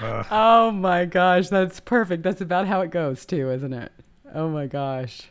[0.30, 2.22] oh my gosh, that's perfect.
[2.22, 3.92] That's about how it goes too, isn't it?
[4.34, 5.22] Oh my gosh.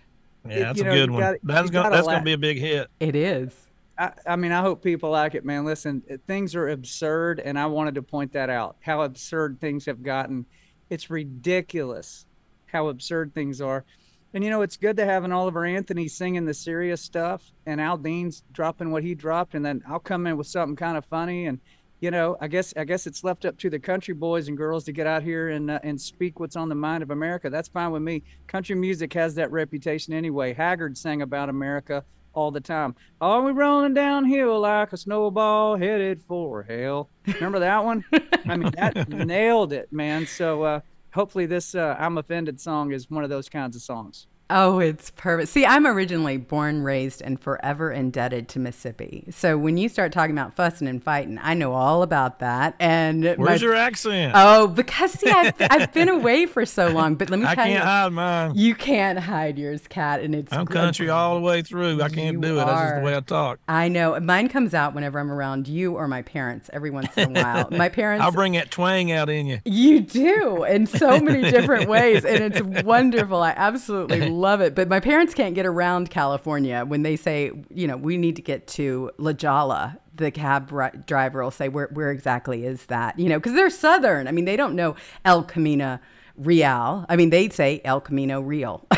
[0.48, 1.20] Yeah, that's you a know, good one.
[1.22, 2.16] gotta- that's gonna that's laugh.
[2.18, 2.88] gonna be a big hit.
[3.00, 3.54] It is.
[3.98, 5.66] I, I mean, I hope people like it, man.
[5.66, 8.76] Listen, things are absurd, and I wanted to point that out.
[8.82, 10.46] How absurd things have gotten.
[10.90, 12.26] It's ridiculous
[12.68, 13.86] how absurd things are.
[14.34, 17.80] And you know, it's good to have an Oliver Anthony singing the serious stuff, and
[17.80, 21.46] Aldean's dropping what he dropped, and then I'll come in with something kind of funny.
[21.46, 21.60] And
[22.04, 24.84] you know, I guess I guess it's left up to the country boys and girls
[24.84, 27.50] to get out here and uh, and speak what's on the mind of America.
[27.50, 28.24] That's fine with me.
[28.46, 30.54] Country music has that reputation anyway.
[30.54, 32.94] Haggard sang about America all the time.
[33.22, 37.10] Are we rolling downhill like a snowball headed for hell?
[37.26, 38.04] Remember that one?
[38.50, 40.28] I mean, that nailed it, man.
[40.28, 40.80] So uh,
[41.14, 44.28] hopefully, this uh, "I'm Offended" song is one of those kinds of songs.
[44.50, 45.50] Oh, it's perfect.
[45.50, 49.24] See, I'm originally born, raised, and forever indebted to Mississippi.
[49.32, 52.76] So when you start talking about fussing and fighting, I know all about that.
[52.80, 54.34] And my- Where's your accent?
[54.36, 57.16] Oh, because see, I've, I've been away for so long.
[57.16, 57.52] But let me try.
[57.52, 58.52] I tell can't you, hide mine.
[58.56, 62.02] you can't hide yours, Cat, and it's I'm country all the way through.
[62.02, 62.66] I can't do it.
[62.66, 63.60] That's just the way I talk.
[63.68, 66.70] I know mine comes out whenever I'm around you or my parents.
[66.74, 68.24] Every once in a while, my parents.
[68.24, 69.60] I'll bring that twang out in you.
[69.66, 73.42] You do in so many different ways, and it's wonderful.
[73.42, 74.76] I absolutely love it.
[74.76, 78.42] But my parents can't get around California when they say, you know, we need to
[78.42, 79.98] get to La Jolla.
[80.16, 83.72] The cab ri- driver will say, "Where, where exactly is that?" You know, because they're
[83.72, 84.28] Southern.
[84.28, 86.00] I mean, they don't know El Camino
[86.38, 87.06] Real.
[87.10, 88.88] I mean, they'd say El Camino Real.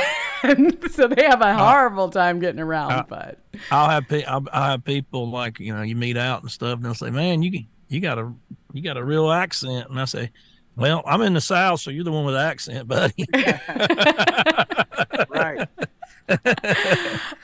[0.91, 2.91] So they have a uh, horrible time getting around.
[2.91, 3.39] Uh, but
[3.71, 6.75] I'll have pe- I'll, I'll have people like you know you meet out and stuff,
[6.75, 8.31] and they'll say, "Man, you you got a
[8.73, 10.31] you got a real accent," and I say,
[10.75, 13.25] "Well, I'm in the South, so you're the one with the accent, buddy."
[15.29, 15.67] Right.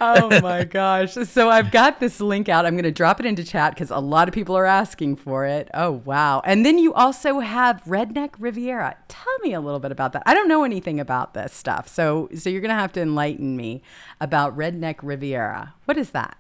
[0.02, 1.14] oh my gosh.
[1.14, 2.66] So I've got this link out.
[2.66, 5.46] I'm going to drop it into chat because a lot of people are asking for
[5.46, 5.70] it.
[5.74, 6.42] Oh, wow.
[6.46, 8.98] And then you also have Redneck Riviera.
[9.08, 10.24] Tell me a little bit about that.
[10.26, 11.88] I don't know anything about this stuff.
[11.88, 13.84] So, so you're going to have to enlighten me
[14.20, 15.76] about Redneck Riviera.
[15.86, 16.38] What is that?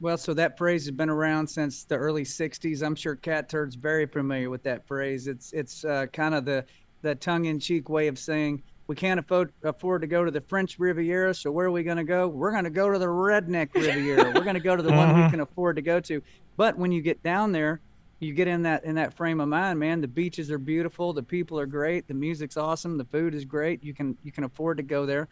[0.00, 2.82] Well, so that phrase has been around since the early '60s.
[2.82, 5.26] I'm sure Catturd's very familiar with that phrase.
[5.26, 6.64] It's it's uh, kind of the
[7.02, 11.34] the tongue-in-cheek way of saying we can't afford afford to go to the French Riviera,
[11.34, 12.28] so where are we going to go?
[12.28, 14.32] We're going to go to the Redneck Riviera.
[14.34, 16.22] We're going to go to the one we can afford to go to.
[16.56, 17.80] But when you get down there,
[18.20, 20.00] you get in that in that frame of mind, man.
[20.00, 23.84] The beaches are beautiful, the people are great, the music's awesome, the food is great.
[23.84, 25.28] You can you can afford to go there.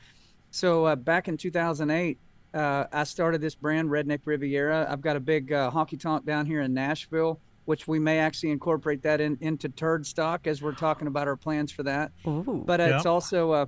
[0.50, 2.18] So uh, back in 2008,
[2.54, 4.86] uh, I started this brand, Redneck Riviera.
[4.90, 8.50] I've got a big uh, honky tonk down here in Nashville, which we may actually
[8.50, 12.10] incorporate that in, into turd stock as we're talking about our plans for that.
[12.26, 12.62] Ooh.
[12.66, 13.10] But uh, it's Yeah.
[13.10, 13.66] also uh,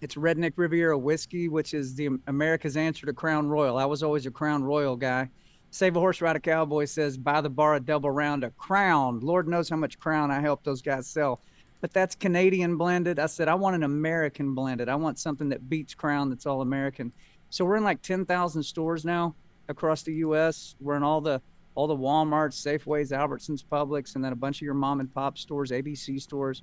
[0.00, 3.76] it's Redneck Riviera whiskey, which is the America's answer to Crown Royal.
[3.78, 5.28] I was always a Crown Royal guy.
[5.70, 9.20] Save a horse, ride a cowboy says, buy the bar a double round a crown.
[9.20, 11.40] Lord knows how much crown I helped those guys sell.
[11.82, 13.18] But that's Canadian blended.
[13.18, 14.88] I said, I want an American blended.
[14.88, 17.12] I want something that beats crown that's all American.
[17.50, 19.34] So we're in like 10,000 stores now
[19.68, 20.74] across the U.S.
[20.80, 21.40] We're in all the
[21.74, 25.36] all the Walmarts, Safeways, Albertsons, Publix, and then a bunch of your mom and pop
[25.36, 26.62] stores, ABC stores.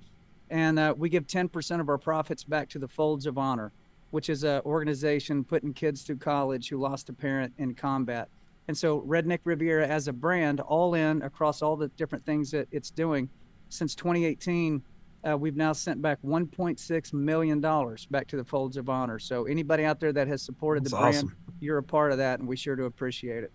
[0.49, 3.71] And uh, we give 10% of our profits back to the Folds of Honor,
[4.09, 8.27] which is an organization putting kids through college who lost a parent in combat.
[8.67, 12.67] And so Redneck Riviera as a brand, all in across all the different things that
[12.71, 13.29] it's doing,
[13.69, 14.81] since 2018,
[15.27, 19.19] uh, we've now sent back 1.6 million dollars back to the Folds of Honor.
[19.19, 21.37] So anybody out there that has supported That's the brand, awesome.
[21.59, 23.51] you're a part of that, and we sure do appreciate it.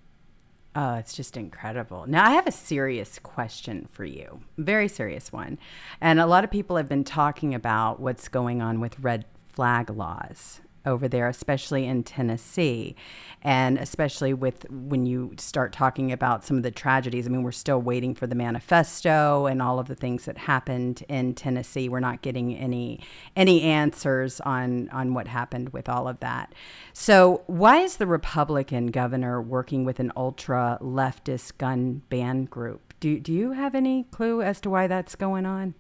[0.75, 2.07] Oh, it's just incredible.
[2.07, 5.59] Now, I have a serious question for you, very serious one.
[6.01, 9.91] And a lot of people have been talking about what's going on with red flag
[9.91, 12.97] laws over there, especially in Tennessee.
[13.43, 17.27] And especially with when you start talking about some of the tragedies.
[17.27, 21.05] I mean, we're still waiting for the manifesto and all of the things that happened
[21.09, 21.89] in Tennessee.
[21.89, 23.01] We're not getting any
[23.37, 26.53] any answers on on what happened with all of that.
[26.93, 32.95] So, why is the Republican governor working with an ultra leftist gun ban group?
[32.99, 35.75] Do do you have any clue as to why that's going on?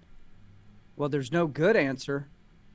[0.97, 2.29] Well, there's no good answer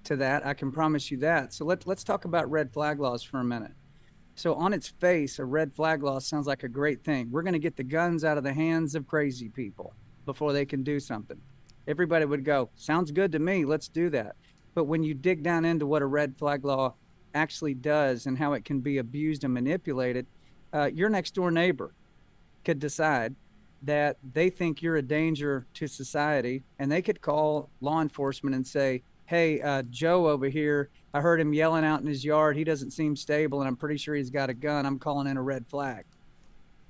[0.06, 0.46] to that.
[0.46, 1.54] I can promise you that.
[1.54, 3.72] So let, let's talk about red flag laws for a minute.
[4.36, 7.30] So, on its face, a red flag law sounds like a great thing.
[7.30, 9.94] We're going to get the guns out of the hands of crazy people
[10.26, 11.40] before they can do something.
[11.88, 13.64] Everybody would go, Sounds good to me.
[13.64, 14.36] Let's do that.
[14.74, 16.96] But when you dig down into what a red flag law
[17.36, 20.26] actually does and how it can be abused and manipulated,
[20.74, 21.94] uh, your next door neighbor
[22.66, 23.36] could decide
[23.84, 28.66] that they think you're a danger to society and they could call law enforcement and
[28.66, 29.04] say,
[29.34, 32.56] Hey, uh, Joe over here, I heard him yelling out in his yard.
[32.56, 34.86] He doesn't seem stable and I'm pretty sure he's got a gun.
[34.86, 36.06] I'm calling in a red flag.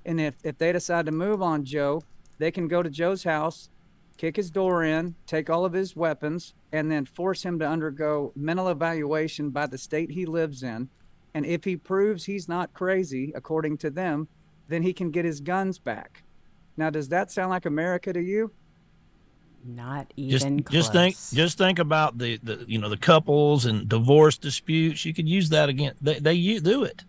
[0.05, 2.03] And if, if they decide to move on Joe,
[2.39, 3.69] they can go to Joe's house,
[4.17, 8.33] kick his door in, take all of his weapons, and then force him to undergo
[8.35, 10.89] mental evaluation by the state he lives in.
[11.33, 14.27] And if he proves he's not crazy, according to them,
[14.67, 16.23] then he can get his guns back.
[16.75, 18.51] Now, does that sound like America to you?
[19.65, 23.87] Not Just even just think just think about the, the you know the couples and
[23.87, 25.05] divorce disputes.
[25.05, 25.93] You could use that again.
[26.01, 27.03] They they u- do it.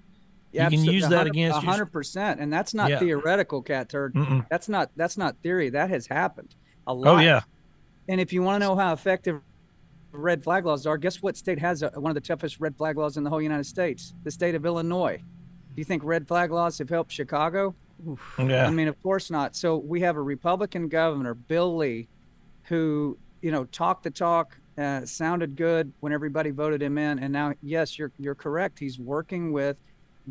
[0.53, 3.01] You can use that 100 against your- hundred percent, and that's not Yeah.
[3.01, 4.13] theoretical, Catturd.
[4.13, 4.47] Mm-mm.
[4.49, 5.71] That's not that's not theory.
[5.71, 6.55] That has happened
[6.87, 7.17] a oh, lot.
[7.17, 7.43] Oh yeah.
[8.09, 9.41] And if you want to know how effective
[10.13, 12.97] red flag laws are, guess what state has a, one of the toughest red flag
[12.97, 14.15] laws in the whole United States?
[14.23, 15.17] The state of Illinois.
[15.17, 17.75] Do you think red flag laws have helped Chicago?
[18.39, 18.67] Yeah.
[18.67, 19.57] I mean, of course not.
[19.57, 22.09] So we have a Republican governor, Bill Lee,
[22.65, 27.33] who you know talked the talk, uh, sounded good when everybody voted him in, and
[27.33, 28.79] now yes, you're you're correct.
[28.79, 29.77] He's working with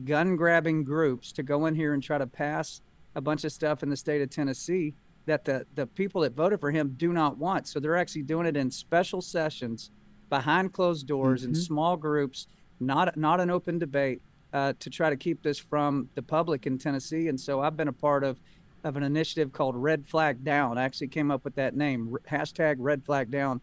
[0.06, 2.82] gun grabbing groups to go in here and try to pass
[3.16, 6.60] a bunch of stuff in the state of Tennessee that the the people that voted
[6.60, 7.68] for him do not want.
[7.68, 9.92] So they're actually doing it in special sessions
[10.30, 11.58] behind closed doors in Mhm.
[11.58, 12.48] small groups,
[12.80, 14.22] not not an open debate,
[14.52, 17.28] uh, to try to keep this from the public in Tennessee.
[17.28, 18.40] And so I've been a part of
[18.84, 20.78] of an initiative called Red Flag Down.
[20.78, 23.62] I actually came up with that name, hashtag Red Flag Down.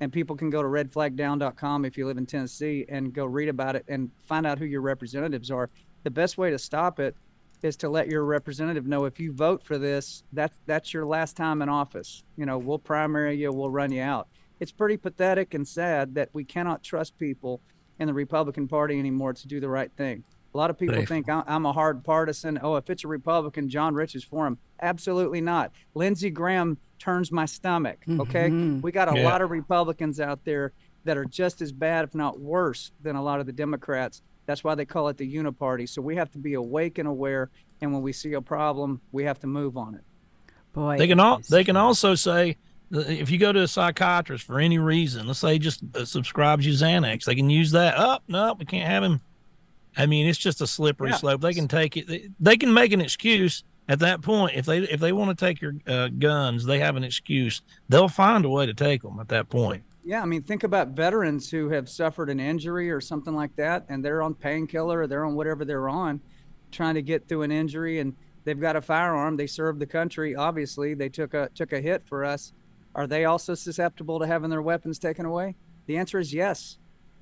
[0.00, 3.76] And people can go to redflagdown.com if you live in Tennessee and go read about
[3.76, 5.70] it and find out who your representatives are.
[6.02, 7.14] The best way to stop it
[7.62, 11.36] is to let your representative know if you vote for this, that's that's your last
[11.36, 12.24] time in office.
[12.36, 14.26] You know, we'll primary you, we'll run you out.
[14.58, 17.60] It's pretty pathetic and sad that we cannot trust people
[17.98, 20.24] in the Republican Party anymore to do the right thing.
[20.54, 21.08] A lot of people Right.
[21.08, 22.58] think I- I'm a hard partisan.
[22.62, 24.58] Oh, if it's a Republican, John Rich is for him.
[24.82, 25.72] Absolutely not.
[25.94, 27.98] Lindsey Graham turns my stomach.
[28.08, 28.82] Okay, Mhm.
[28.82, 29.24] we got a Yeah.
[29.28, 30.72] lot of Republicans out there
[31.04, 34.22] that are just as bad, if not worse, than a lot of the Democrats.
[34.46, 35.88] That's why they call it the uniparty.
[35.88, 37.48] So we have to be awake and aware.
[37.80, 40.02] And when we see a problem, we have to move on it.
[40.72, 42.56] Boy, They can it all they can also say
[42.90, 46.64] if you go to a psychiatrist for any reason, let's say he just uh, subscribes
[46.66, 47.94] you Xanax, they can use that.
[47.98, 49.20] Oh no, we can't have him.
[49.96, 51.16] I mean, it's just a slippery Yeah.
[51.16, 51.40] slope.
[51.40, 52.06] They can take it.
[52.06, 55.44] They, they can make an excuse at that point if they if they want to
[55.46, 56.64] take your uh, guns.
[56.64, 57.62] They have an excuse.
[57.88, 59.82] They'll find a way to take them at that point.
[60.04, 63.86] Yeah, I mean, think about veterans who have suffered an injury or something like that,
[63.88, 66.20] and they're on painkiller or they're on whatever they're on,
[66.72, 69.36] trying to get through an injury, and they've got a firearm.
[69.36, 70.34] They served the country.
[70.34, 72.52] Obviously, they took a took a hit for us.
[72.94, 75.54] Are they also susceptible to having their weapons taken away?
[75.86, 76.78] The answer is yes.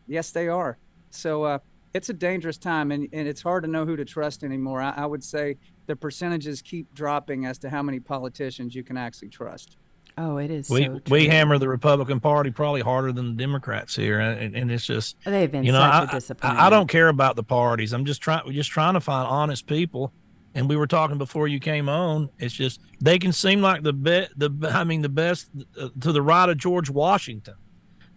[0.07, 0.79] Yes, they are.
[1.11, 1.59] So uh,
[1.93, 4.81] it's a dangerous time, and, and it's hard to know who to trust anymore.
[4.81, 8.97] I, I would say the percentages keep dropping as to how many politicians you can
[8.97, 9.77] actually trust.
[10.19, 10.69] Oh, it is.
[10.69, 14.71] We so we hammer the Republican Party probably harder than the Democrats here, and, and
[14.71, 16.63] it's just They've been you know such I, a disappointment.
[16.63, 17.93] I, I don't care about the parties.
[17.93, 20.13] I'm just trying we're just trying to find honest people.
[20.53, 22.29] And we were talking before you came on.
[22.41, 24.33] It's just they can seem like the best.
[24.37, 25.49] The I mean the best
[25.81, 27.55] uh, to the right of George Washington,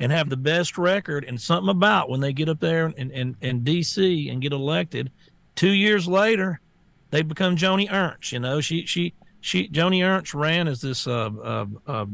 [0.04, 1.24] and have the best record.
[1.24, 4.30] And something about when they get up there in in, in D.C.
[4.30, 5.12] and get elected,
[5.56, 6.60] two years later,
[7.10, 8.34] they become Joni Ernst.
[8.34, 11.08] You know, she she she Joni Ernst ran as this.
[11.08, 12.06] Uh, uh, uh,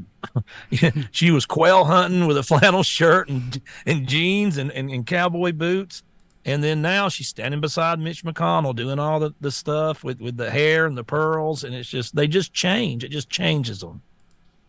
[1.12, 5.52] she was quail hunting with a flannel shirt and and jeans and, and, and cowboy
[5.52, 6.04] boots.
[6.46, 10.38] And then now she's standing beside Mitch McConnell doing all the, the stuff with, with
[10.38, 11.66] the hair and the pearls.
[11.66, 13.04] And it's just, they just change.
[13.04, 14.02] It just changes them.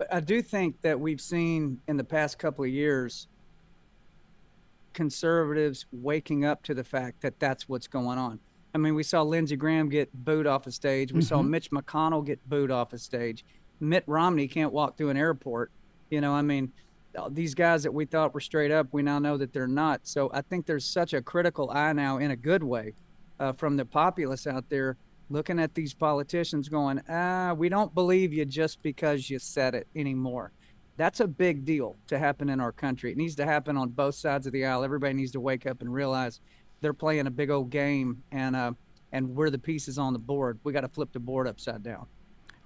[0.00, 3.28] But I do think that we've seen in the past couple of years
[4.94, 8.40] conservatives waking up to the fact that that's what's going on.
[8.74, 11.12] I mean, we saw Lindsey Graham get booed off a stage.
[11.12, 11.28] We mm-hmm.
[11.28, 13.44] saw Mitch McConnell get booed off a stage.
[13.78, 15.70] Mitt Romney can't walk through an airport.
[16.08, 16.72] You know, I mean,
[17.28, 20.00] these guys that we thought were straight up, we now know that they're not.
[20.04, 22.94] So I think there's such a critical eye now, in a good way,
[23.38, 24.96] uh, from the populace out there
[25.30, 29.86] looking at these politicians going, ah, we don't believe you just because you said it
[29.94, 30.52] anymore.
[30.96, 33.12] That's a big deal to happen in our country.
[33.12, 34.84] It needs to happen on both sides of the aisle.
[34.84, 36.40] Everybody needs to wake up and realize
[36.82, 38.72] they're playing a big old game, and uh,
[39.12, 40.58] and we're the pieces on the board.
[40.64, 42.06] We got to flip the board upside down.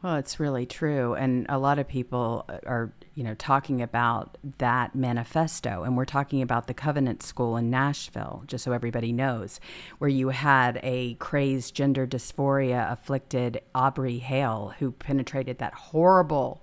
[0.04, 1.14] Well, it's really true.
[1.14, 5.82] And a lot of people uh, are, you know, talking about that manifesto.
[5.82, 9.60] And we're talking about the Covenant School in Nashville, just so everybody knows,
[9.96, 16.60] where you had a crazed gender dysphoria afflicted Audrey Hale who penetrated that horrible,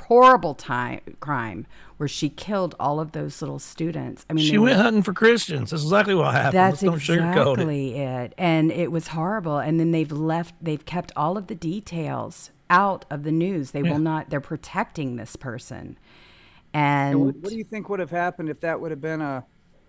[0.00, 1.66] horrible time crime
[1.98, 4.24] where she killed all of those little students.
[4.30, 5.72] I mean, she went were, hunting for Christians.
[5.72, 6.54] That's exactly what happened.
[6.54, 8.30] That's exactly it.
[8.30, 8.34] it.
[8.38, 9.58] And it was horrible.
[9.58, 13.70] And then they've left, they've kept all of the details out of the news.
[13.70, 13.92] They yeah.
[13.92, 14.30] will not.
[14.30, 15.98] They're protecting this person.
[16.74, 19.44] And what, what, do you think would have happened if that would have been a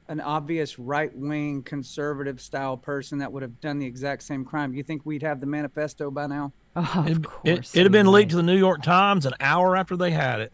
[0.08, 4.74] an obvious right wing conservative style person that would have done the exact same crime?
[4.74, 6.54] You think we'd have the manifesto by now?
[6.76, 7.76] Oh, of it, course.
[7.76, 10.40] It, would have been leaked to the New York Times an hour after they had
[10.40, 10.54] it.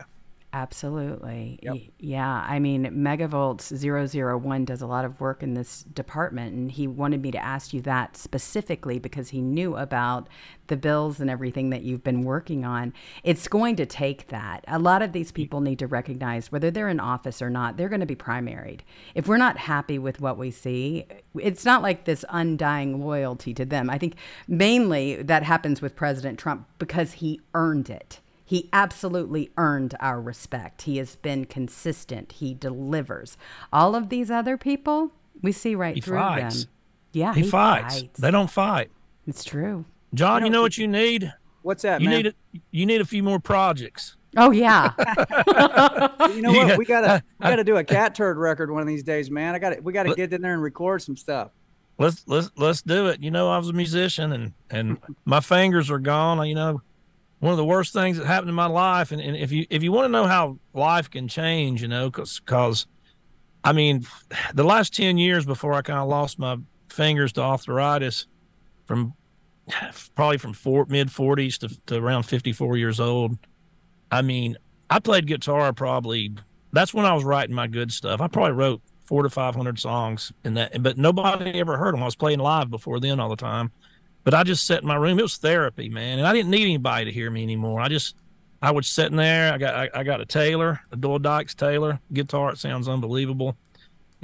[0.55, 1.59] Absolutely.
[1.63, 1.77] Yep.
[1.99, 2.45] Yeah.
[2.47, 3.73] I mean, Megavolts
[4.41, 7.73] 001 does a lot of work in this department, and he wanted me to ask
[7.73, 10.29] you that specifically because he knew about
[10.67, 12.93] the bills and everything that you've been working on.
[13.25, 14.63] It's going to take that.
[14.69, 17.89] A lot of these people need to recognize whether they're in office or not, they're
[17.89, 18.79] going to be primaried.
[19.13, 21.05] If we're not happy with what we see,
[21.37, 23.89] it's not like this undying loyalty to them.
[23.89, 24.15] I think
[24.47, 30.83] mainly that happens with President Trump because he earned it he absolutely earned our respect.
[30.83, 32.33] He has been consistent.
[32.33, 33.37] He delivers.
[33.73, 36.63] All of these other people, we see right he through fights.
[36.63, 36.71] them.
[37.11, 38.01] Yeah, he, he fights.
[38.01, 38.19] fights.
[38.19, 38.91] They don't fight.
[39.25, 39.85] It's true.
[40.13, 41.33] John, you know, what you need?
[41.63, 42.01] What's that?
[42.01, 42.17] You man?
[42.17, 42.33] need a,
[42.69, 44.15] you need a few more projects.
[44.37, 44.91] Oh yeah.
[46.29, 46.77] you know what?
[46.77, 49.55] We gotta we gotta do a Catturd record one of these days, man.
[49.55, 51.51] I got to we gotta get in there and record some stuff.
[51.97, 53.23] Let's let's let's do it.
[53.23, 56.45] You know, I was a musician and and my fingers are gone.
[56.47, 56.81] You know,
[57.39, 59.11] one of the worst things that happened in my life.
[59.11, 62.09] And, and if you if you want to know how life can change, you know,
[62.09, 62.87] because because
[63.63, 64.05] I mean,
[64.53, 66.57] the last ten years before I kind of lost my
[66.89, 68.27] fingers to arthritis,
[68.85, 69.13] from
[70.15, 73.37] probably from four, mid forties to, to around fifty four years old.
[74.11, 74.57] I mean,
[74.89, 76.35] I played guitar probably.
[76.71, 78.21] That's when I was writing my good stuff.
[78.21, 82.01] I probably wrote four to five hundred songs in that, but nobody ever heard them.
[82.01, 83.71] I was playing live before then all the time.
[84.25, 85.19] But I just sat in my room.
[85.19, 87.79] It was therapy, man, and I didn't need anybody to hear me anymore.
[87.79, 88.15] I just
[88.61, 89.53] I was sitting there.
[89.53, 92.49] I got I, I got a Taylor, a Doyle Dykes Taylor guitar.
[92.51, 93.55] It sounds unbelievable,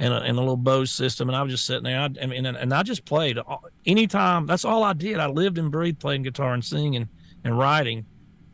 [0.00, 1.28] and a, and a little Bose system.
[1.28, 2.00] And I was just sitting there.
[2.00, 3.38] I, I mean, and, and I just played
[3.86, 4.46] anytime.
[4.46, 5.20] That's all I did.
[5.20, 7.08] I lived and breathed playing guitar and singing
[7.44, 8.04] and writing.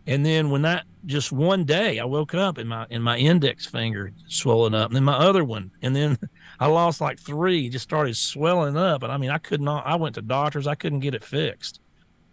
[0.06, 3.64] And then when that just one day I woke up and my and my index
[3.64, 6.18] finger swollen up, and then my other one, and then
[6.60, 9.02] I lost like three, just started swelling up.
[9.02, 9.86] And I mean, I could not.
[9.86, 11.80] I went to doctors, I couldn't get it fixed,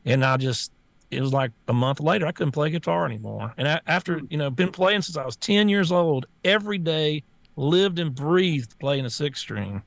[0.06, 0.72] and I just
[1.12, 3.54] it was like a month later I couldn't play guitar anymore.
[3.58, 7.24] And I, after you know been playing since I was ten years old, every day
[7.56, 9.84] lived and breathed playing a six string,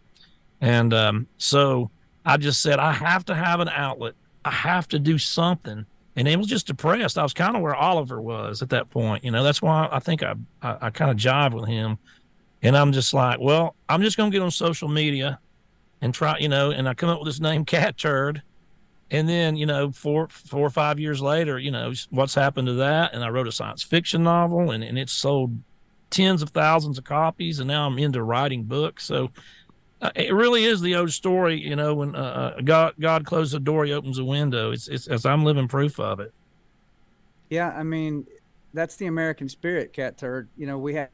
[0.61, 1.91] and um, so
[2.25, 4.15] I just said I have to have an outlet.
[4.45, 5.85] I have to do something
[6.19, 7.17] and it was just depressed.
[7.17, 9.23] I was kind of where Oliver was at that point.
[9.23, 11.97] You know, that's why I think I I, I kind of jive with him.
[12.63, 15.39] And I'm just like, well, I'm just gonna get on social media
[16.01, 18.43] and try, you know, and I come up with this name Catturd.
[19.11, 22.75] And then, you know, four four or five years later, you know, what's happened to
[22.75, 23.15] that?
[23.15, 25.59] And I wrote a science fiction novel and, and it sold
[26.11, 29.05] tens of thousands of copies and now I'm into writing books.
[29.05, 29.31] So
[30.01, 33.55] uh, it really is the old story, you know, when uh, uh, God God closes
[33.55, 34.71] a door, he opens a window.
[34.71, 36.33] It's it's as I'm living proof of it.
[37.51, 38.27] Yeah, I mean,
[38.75, 40.49] that's the American spirit, Catturd.
[40.57, 41.09] You know, we have,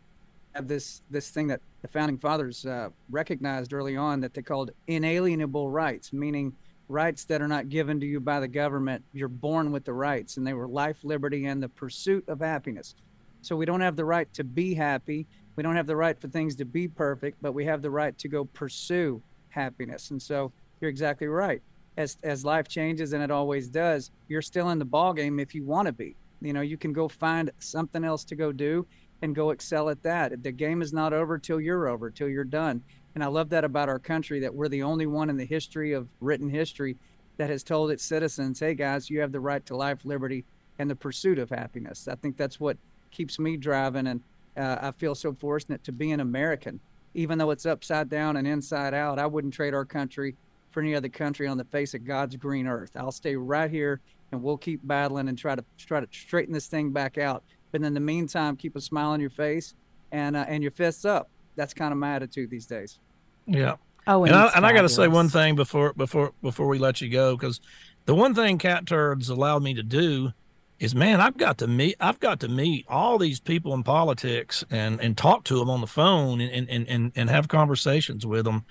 [0.54, 4.70] have this this thing that the founding fathers uh, recognized early on that they called
[4.86, 6.52] inalienable rights, meaning
[6.88, 9.04] rights that are not given to you by the government.
[9.12, 12.94] You're born with the rights, and they were life, liberty, and the pursuit of happiness.
[13.42, 15.26] So we don't have the right to be happy
[15.56, 18.16] we don't have the right for things to be perfect, but we have the right
[18.18, 20.10] to go pursue happiness.
[20.10, 21.62] And so you're exactly right.
[21.96, 25.54] as as life changes and it always does, you're still in the ball game if
[25.54, 26.16] you want to be.
[26.40, 28.86] You know, you can go find something else to go do
[29.24, 30.42] and go excel at that.
[30.42, 32.82] The game is not over till you're over, till you're done.
[33.14, 35.92] And I love that about our country that we're the only one in the history
[35.92, 36.98] of written history
[37.38, 40.44] that has told its citizens, "Hey guys, you have the right to life, liberty,
[40.78, 42.76] and the pursuit of happiness." I think that's what
[43.10, 44.20] keeps me driving, and
[44.56, 46.80] uh, I feel so fortunate to be an American,
[47.14, 49.18] even though it's upside down and inside out.
[49.18, 50.36] I wouldn't trade our country
[50.70, 52.90] for any other country on the face of God's green earth.
[52.94, 54.00] I'll stay right here,
[54.30, 57.42] and we'll keep battling and try to try to straighten this thing back out.
[57.74, 59.74] But in the meantime, keep a smile on your face
[60.12, 61.28] and uh, and your fists up.
[61.56, 63.00] That's kind of my attitude these days.
[63.46, 63.74] Yeah.
[64.06, 67.00] Oh, And I, and I got to say one thing before before before we let
[67.00, 67.60] you go, because
[68.04, 70.30] the one thing Catturd's allowed me to do
[70.78, 74.62] is, man, I've got to meet I've got to meet all these people in politics
[74.70, 78.44] and and talk to them on the phone and and and, and have conversations with
[78.44, 78.64] them,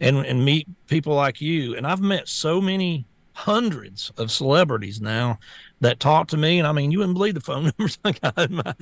[0.00, 1.74] and and meet people like you.
[1.74, 3.06] And I've met so many
[3.40, 5.38] hundreds of celebrities now
[5.80, 8.38] that talk to me and i mean you wouldn't believe the phone numbers i got
[8.38, 8.74] in my,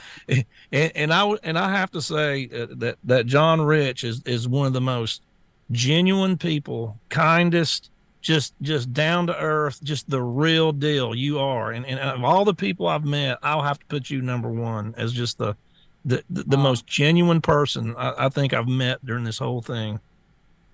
[0.72, 4.48] and, and i and i have to say uh, that that john rich is is
[4.48, 5.22] one of the most
[5.70, 7.90] genuine people kindest
[8.22, 12.44] just just down to earth just the real deal you are and, and of all
[12.44, 15.54] the people i've met i'll have to put you number one as just the
[16.04, 16.58] the, the, the Wow.
[16.58, 20.00] most genuine person I, I think i've met during this whole thing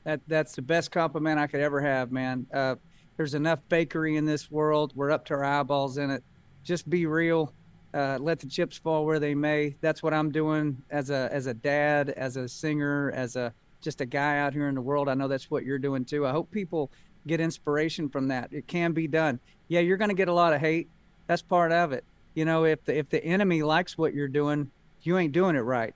[0.04, 2.46] That that's the best compliment I could ever have, man.
[2.52, 2.76] Uh,
[3.16, 4.92] there's enough bakery in this world.
[4.94, 6.22] We're up to our eyeballs in it.
[6.62, 7.52] Just be real.
[7.92, 9.76] Uh, let the chips fall where they may.
[9.80, 14.00] That's what I'm doing as a as a dad, as a singer, as a just
[14.00, 15.08] a guy out here in the world.
[15.08, 16.26] I know that's what you're doing too.
[16.26, 16.90] I hope people
[17.26, 18.52] get inspiration from that.
[18.52, 19.38] It can be done.
[19.68, 20.88] Yeah, you're going to get a lot of hate.
[21.26, 22.04] That's part of it.
[22.34, 24.70] You know, if the if the enemy likes what you're doing,
[25.02, 25.94] you ain't doing it right.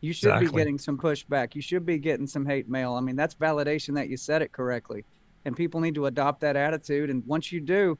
[0.00, 1.54] You should be getting some pushback.
[1.54, 2.94] You should be getting some hate mail.
[2.94, 5.04] I mean, that's validation that you said it correctly.
[5.44, 7.08] And people need to adopt that attitude.
[7.10, 7.98] And once you do,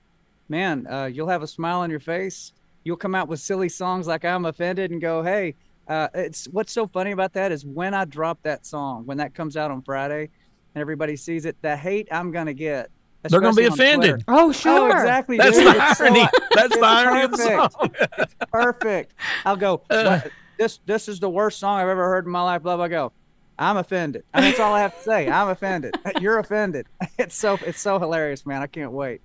[0.49, 2.53] man, uh, you'll have a smile on your face.
[2.85, 5.55] You'll come out with silly songs like "I'm Offended" and go, "Hey."
[5.89, 9.35] Uh, it's what's so funny about that is when I drop that song, when that
[9.35, 10.29] comes out on Friday,
[10.75, 12.91] and everybody sees it, the hate I'm gonna get.
[13.25, 14.15] They're gonna be especially on Twitter.
[14.15, 14.25] offended.
[14.29, 14.93] Oh, sure.
[14.93, 15.37] Oh, exactly.
[15.37, 15.67] that's dude.
[15.67, 16.21] the It's so- irony
[16.55, 17.73] that's the it's irony of the perfect.
[17.73, 19.15] song perfect.
[19.45, 19.83] I'll go.
[19.91, 20.21] Uh.
[20.59, 22.63] This this is the worst song I've ever heard in my life.
[22.63, 22.87] Blah blah.
[22.89, 23.13] Go.
[23.61, 24.25] I'm offended.
[24.35, 25.29] And that's all I have to say.
[25.29, 25.95] I'm offended.
[26.21, 26.87] You're offended.
[27.19, 28.63] It's so it's so hilarious, man.
[28.63, 29.21] I can't wait.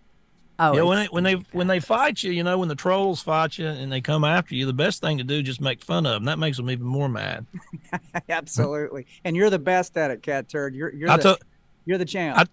[0.60, 3.22] Oh, yeah, when they when they when they fight you, you know, when the trolls
[3.22, 5.82] fight you and they come after you, the best thing to do is just make
[5.84, 6.26] fun of them.
[6.26, 7.46] That makes them even more mad.
[8.30, 9.06] Absolutely.
[9.24, 10.76] And you're the best at it, Catturd.
[10.76, 11.38] You're you're I the told
[11.86, 12.38] you're the champ.
[12.38, 12.46] I-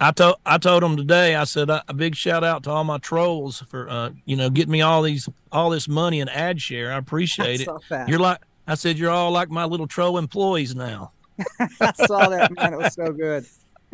[0.00, 1.34] I told I told them today.
[1.34, 4.48] I said "Uh, a big shout out to all my trolls for uh, you know
[4.48, 6.92] getting me all these all this money and ad share.
[6.92, 7.68] I appreciate it.
[7.88, 8.08] that.
[8.08, 8.38] You're like
[8.68, 11.10] I said, you're all like my little troll employees now.
[11.80, 12.74] I saw that, man.
[12.74, 13.46] It was so good.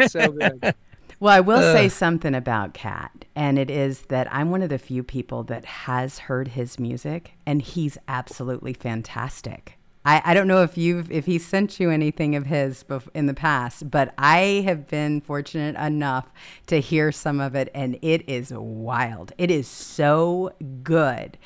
[0.09, 0.75] So good.
[1.21, 1.73] Well, I will Uh.
[1.73, 5.65] say something about Cat, and it is that I'm one of the few people that
[5.65, 9.79] has heard his music, and he's absolutely fantastic.
[10.07, 13.25] I, I don't know if you've if he sent you anything of his bef- in
[13.25, 16.31] the past, but I have been fortunate enough
[16.67, 19.33] to hear some of it, and it is wild.
[19.39, 20.53] It is so
[20.83, 21.39] good.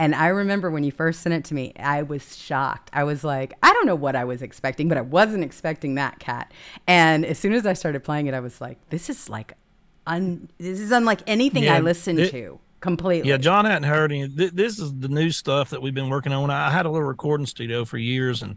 [0.00, 2.88] And I remember when you first sent it to me, I was shocked.
[2.94, 6.18] I was like, I don't know what I was expecting, but I wasn't expecting that
[6.20, 6.50] cat.
[6.86, 9.52] And as soon as I started playing it, I was like, this is like,
[10.06, 13.28] un- this is unlike anything I Yeah, listened it- to completely.
[13.28, 14.26] Yeah, John hadn't heard any.
[14.26, 16.50] Th- this is the new stuff that we've been working on.
[16.50, 18.56] I had a little recording studio for years and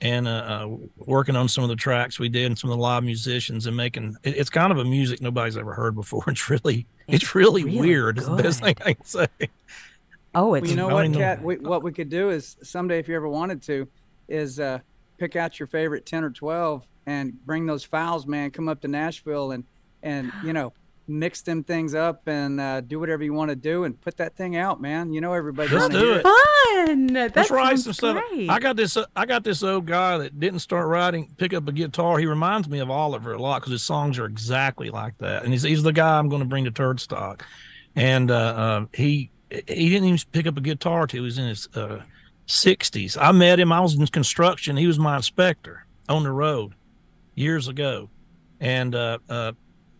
[0.00, 2.82] and uh, uh, working on some of the tracks we did and some of the
[2.82, 4.14] live musicians and making.
[4.22, 6.22] It, it's kind of a music nobody's ever heard before.
[6.28, 8.18] It's really it's, It's really, really weird.
[8.18, 9.26] It's the best thing I can say.
[10.36, 11.18] Oh, Well, it's you know what, don't know.
[11.18, 11.42] Cat?
[11.42, 13.88] We, what we could do is someday, if you ever wanted to,
[14.28, 14.80] is uh,
[15.18, 18.50] pick out your favorite ten or twelve and bring those files, man.
[18.50, 19.64] Come up to Nashville and
[20.02, 20.72] and you know
[21.08, 24.36] mix them things up and uh, do whatever you want to do and put that
[24.36, 25.12] thing out, man.
[25.12, 25.68] You know everybody.
[25.74, 26.22] Let's do it.
[26.22, 27.06] fun.
[27.08, 28.22] That Let's write some stuff.
[28.48, 28.96] I got this.
[28.96, 32.18] Uh, I got this old guy that didn't start writing, pick up a guitar.
[32.18, 35.44] He reminds me of Oliver a lot because his songs are exactly like that.
[35.44, 37.46] And he's he's the guy I'm going to bring to Turd Stock.
[37.94, 41.48] And uh, uh, he he didn't even pick up a guitar till he was in
[41.48, 42.00] his uh,
[42.46, 43.16] 60s.
[43.20, 43.72] I met him.
[43.72, 44.76] I was in construction.
[44.76, 46.74] He was my inspector on the road
[47.34, 48.08] years ago.
[48.60, 49.52] And uh, uh,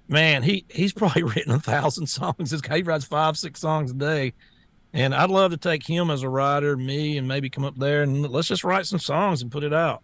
[0.09, 2.51] man, he he's probably written a thousand songs.
[2.51, 4.33] This guy he writes five, six songs a day.
[4.93, 8.03] And I'd love to take him as a writer, me, and maybe come up there
[8.03, 10.03] and let's just write some songs and put it out.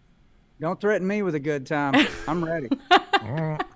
[0.61, 2.07] Don't threaten me with a good time.
[2.29, 2.69] I'm ready.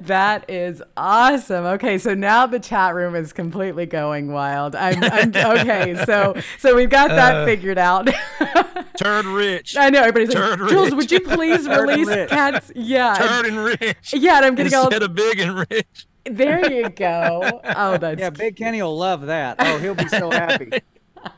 [0.00, 1.64] That is awesome.
[1.64, 4.74] Okay, so now the chat room is completely going wild.
[4.74, 5.28] I'm, I'm
[5.60, 6.02] okay.
[6.06, 8.08] So so we've got that Uh, figured out.
[8.98, 9.76] Turd Rich.
[9.76, 10.94] I know everybody's Turd like, Jewels, rich.
[10.96, 12.30] would you please release rich.
[12.30, 12.72] cats?
[12.74, 14.14] Yeah, Turd and Rich.
[14.14, 14.36] yeah.
[14.38, 16.06] And I'm getting all Instead of big and rich.
[16.24, 17.60] There you go.
[17.76, 19.56] Oh, that's Yeah, Big Kenny will love that.
[19.58, 20.70] Oh, he'll be so happy.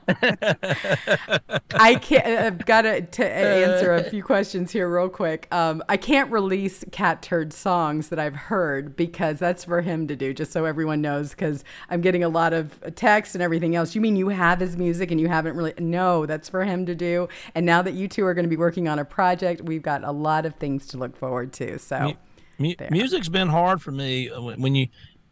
[0.09, 2.27] I can't.
[2.27, 5.49] I've got to, to answer a few questions here real quick.
[5.53, 10.33] Um, I can't release Catturd songs that I've heard because that's for him to do,
[10.33, 11.31] just so everyone knows.
[11.31, 13.95] Because I'm getting a lot of texts and everything else.
[13.95, 15.75] You mean you have his music and you haven't really?
[15.79, 17.29] No, that's for him to do.
[17.55, 20.05] And now that you two are going to be working on a project, we've got
[20.05, 21.79] a lot of things to look forward to.
[21.79, 22.15] So.
[22.59, 24.89] Mu- music's been hard for me uh, when you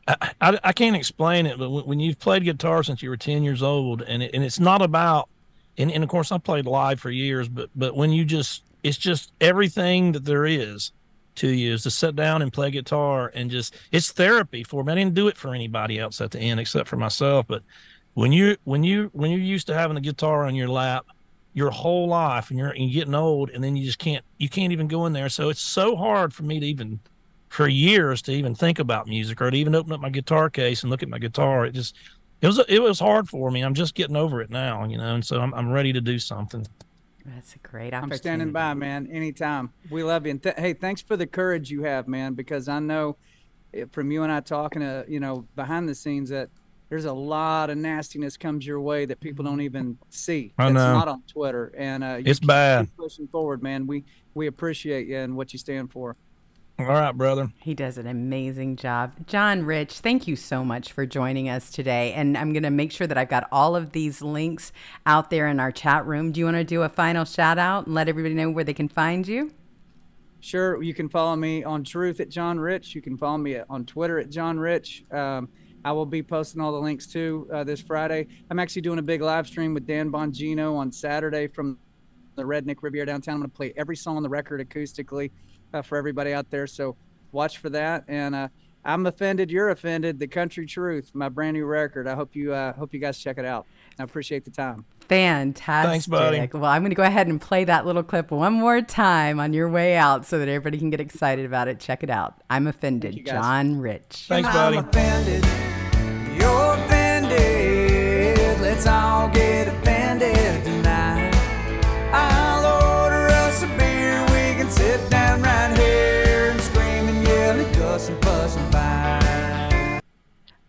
[0.07, 3.17] I, I, I can't explain it but when, when you've played guitar since you were
[3.17, 5.29] 10 years old and it, and it's not about
[5.77, 8.99] and, and of course I played live for years but but when you just it's
[8.99, 10.93] just everything that there is
[11.37, 14.93] to you is to sit down and play guitar and just it's therapy for me.
[14.93, 17.63] I didn't do it for anybody else at the end except for myself but
[18.15, 21.07] when you when you when you're used to having a guitar on your lap
[21.55, 24.49] your whole life and you're, and you're getting old and then you just can't you
[24.49, 25.29] can't even go in there.
[25.29, 27.01] So it's so hard for me to even
[27.55, 30.83] for years to even think about music or to even open up my guitar case
[30.83, 31.95] and look at my guitar it just
[32.43, 35.15] it was it was hard for me i'm just getting over it now you know
[35.15, 36.67] and so i'm, I'm ready to do something
[37.25, 38.15] That's a great opportunity.
[38.15, 39.09] I'm standing by, man.
[39.11, 39.73] Anytime.
[39.89, 40.33] We love you.
[40.33, 42.35] And th- hey, thanks for the courage you have, man.
[42.35, 43.17] Because I know
[43.73, 46.51] eh, from you and I talking to you know behind the scenes that
[46.91, 50.53] there's a lot of nastiness comes your way that people don't even see.
[50.59, 50.93] I That's know.
[50.99, 51.73] not on Twitter.
[51.79, 52.89] And uh, you It's keep- bad.
[52.89, 53.87] keep pushing forward, man.
[53.87, 54.05] We
[54.35, 56.17] we appreciate you and what you stand for.
[56.79, 59.15] All right brother He does an amazing job.
[59.27, 62.13] John Rich, thank you so much for joining us today.
[62.15, 64.73] And I'm going to make sure that I've got all of these links
[65.07, 66.33] out there in our chat room.
[66.33, 68.75] Do you want to do a final shout out and let everybody know where they
[68.75, 69.53] can find you?
[70.41, 72.95] Sure, you can follow me on Truth at John Rich.
[72.95, 75.05] You can follow me on Twitter at John Rich.
[75.11, 75.49] Um,
[75.85, 78.27] I will be posting all the links too uh, this Friday.
[78.51, 81.79] I'm actually doing a big live stream with Dan Bongino on Saturday from
[82.37, 83.37] the Redneck Riviera downtown.
[83.37, 85.31] I'm going to play every song on the record acoustically
[85.75, 86.67] uh, for everybody out there.
[86.67, 86.97] So
[87.33, 88.05] watch for that.
[88.09, 88.49] And uh,
[88.85, 89.51] I'm offended.
[89.51, 90.19] You're offended.
[90.19, 92.07] The Country Truth, my brand new record.
[92.07, 93.67] I hope you uh, hope you guys check it out.
[93.99, 94.85] I appreciate the time.
[95.09, 95.91] Fantastic.
[95.91, 96.49] Thanks, buddy.
[96.53, 99.53] Well, I'm going to go ahead and play that little clip one more time on
[99.53, 101.79] your way out so that everybody can get excited about it.
[101.79, 102.43] Check it out.
[102.49, 103.27] I'm offended.
[103.27, 104.27] John Rich.
[104.29, 105.45] thanks I'm buddy offended.
[106.41, 108.61] You're offended.
[108.61, 109.94] Let's all get offended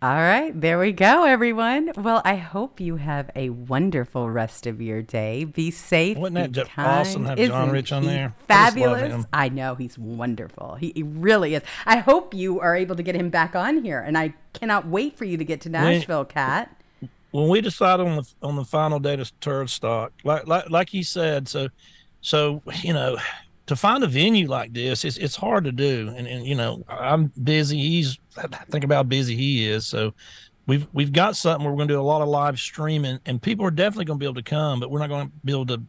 [0.02, 1.90] All right, there we go, everyone.
[1.96, 5.44] Well, I hope you have a wonderful rest of your day.
[5.44, 6.18] Be safe.
[6.18, 6.88] Wasn't that kind.
[6.88, 8.24] awesome to have John Isn't Rich on he there?
[8.26, 9.12] I just Fabulous.
[9.12, 9.26] him.
[9.32, 10.74] I know he's wonderful.
[10.74, 11.62] He, he really is.
[11.86, 15.16] I hope you are able to get him back on here, and I cannot wait
[15.16, 16.78] for you to get to Nashville, Cat.
[17.30, 20.90] when we decided on the on the final date of turd stock, like like like
[20.90, 21.70] he said, so
[22.20, 23.16] so you know,
[23.66, 26.84] to find a venue like this, it's it's hard to do, and and you know,
[26.88, 27.78] I'm busy.
[27.78, 28.18] He's
[28.70, 30.14] think about how busy he is, so.
[30.68, 33.40] We've we've got something where we're going to do a lot of live streaming, and
[33.40, 35.52] people are definitely going to be able to come, but we're not going to be
[35.52, 35.80] able to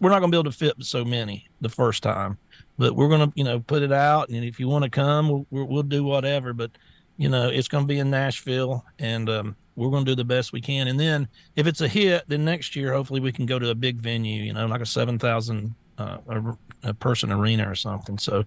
[0.00, 2.38] we're not going to be able to fit so many the first time.
[2.78, 5.28] But we're going to you know put it out, and if you want to come,
[5.28, 6.52] we'll we'll, do whatever.
[6.52, 6.70] But
[7.16, 10.24] you know, it's going to be in Nashville, and um, we're going to do the
[10.24, 10.88] best we can.
[10.88, 13.74] And then if it's a hit, then next year hopefully we can go to a
[13.74, 16.56] big venue, you know, like a seven thousand uh, a,
[16.90, 18.18] a person arena or something.
[18.18, 18.44] So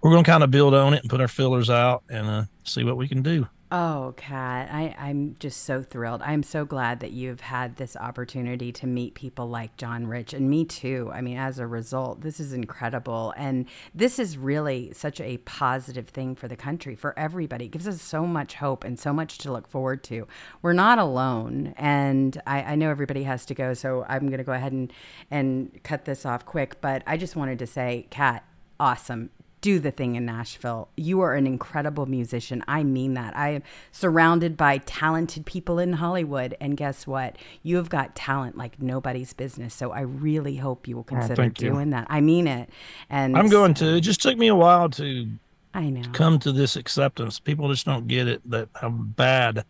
[0.00, 2.44] we're going to kind of build on it and put our fillers out and uh,
[2.64, 3.46] see what we can do.
[3.70, 6.22] Oh, Kat, I, I'm just so thrilled.
[6.22, 10.48] I'm so glad that you've had this opportunity to meet people like John Rich and
[10.48, 11.10] me too.
[11.12, 13.34] I mean, as a result, this is incredible.
[13.36, 17.66] And this is really such a positive thing for the country, for everybody.
[17.66, 20.26] It gives us so much hope and so much to look forward to.
[20.62, 21.74] We're not alone.
[21.76, 24.90] And I, I know everybody has to go, so I'm going to go ahead and,
[25.30, 26.80] and cut this off quick.
[26.80, 28.44] But I just wanted to say, Kat,
[28.80, 29.28] awesome
[29.60, 30.88] do the thing in Nashville.
[30.96, 32.62] You are an incredible musician.
[32.68, 33.36] I mean that.
[33.36, 36.56] I am surrounded by talented people in Hollywood.
[36.60, 37.36] And guess what?
[37.62, 39.74] You have got talent like nobody's business.
[39.74, 41.70] So I really hope you will ah, consider thank you.
[41.70, 42.06] doing that.
[42.08, 42.70] I mean it.
[43.10, 43.96] And I'm going to.
[43.96, 45.28] It just took me a while to
[45.74, 46.02] I know.
[46.12, 47.40] come to this acceptance.
[47.40, 49.64] People just don't get it that how bad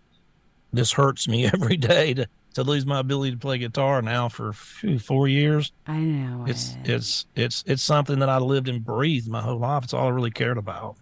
[0.73, 4.53] this hurts me every day to, to lose my ability to play guitar now for
[4.53, 5.73] phew, four years.
[5.87, 6.45] I know.
[6.47, 6.91] It's it.
[6.91, 9.85] it's it's it's something that I lived and breathed my whole life.
[9.85, 10.97] It's all I really cared about.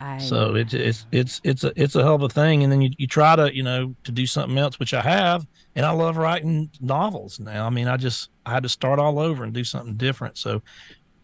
[0.00, 2.62] I So it's it's it's it's a it's a hell of a thing.
[2.62, 5.46] And then you, you try to you know to do something else, which I have,
[5.74, 7.66] and I love writing novels now.
[7.66, 10.36] I mean, I just I had to start all over and do something different.
[10.36, 10.62] So,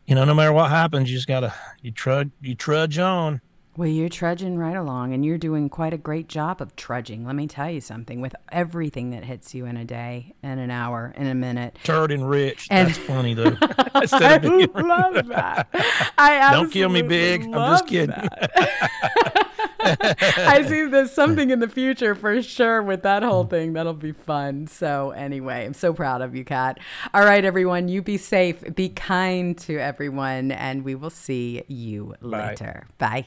[0.07, 3.41] you know, no matter what happens, you just gotta you trudge you trudge on.
[3.75, 7.25] Well, you're trudging right along, and you're doing quite a great job of trudging.
[7.25, 10.71] Let me tell you something with everything that hits you in a day, in an
[10.71, 11.79] hour, in a minute.
[11.83, 12.67] Turd and rich.
[12.71, 13.51] And- That's funny though.
[14.41, 15.69] Being- love that.
[16.19, 17.45] I Don't kill me big.
[17.45, 18.15] I'm just kidding.
[19.85, 23.73] I see there's something in the future for sure with that whole thing.
[23.73, 24.67] That'll be fun.
[24.67, 26.79] So, anyway, I'm so proud of you, Kat.
[27.15, 32.15] All right, everyone, you be safe, be kind to everyone, and we will see you
[32.21, 32.51] Bye.
[32.51, 32.87] later.
[32.99, 33.25] Bye.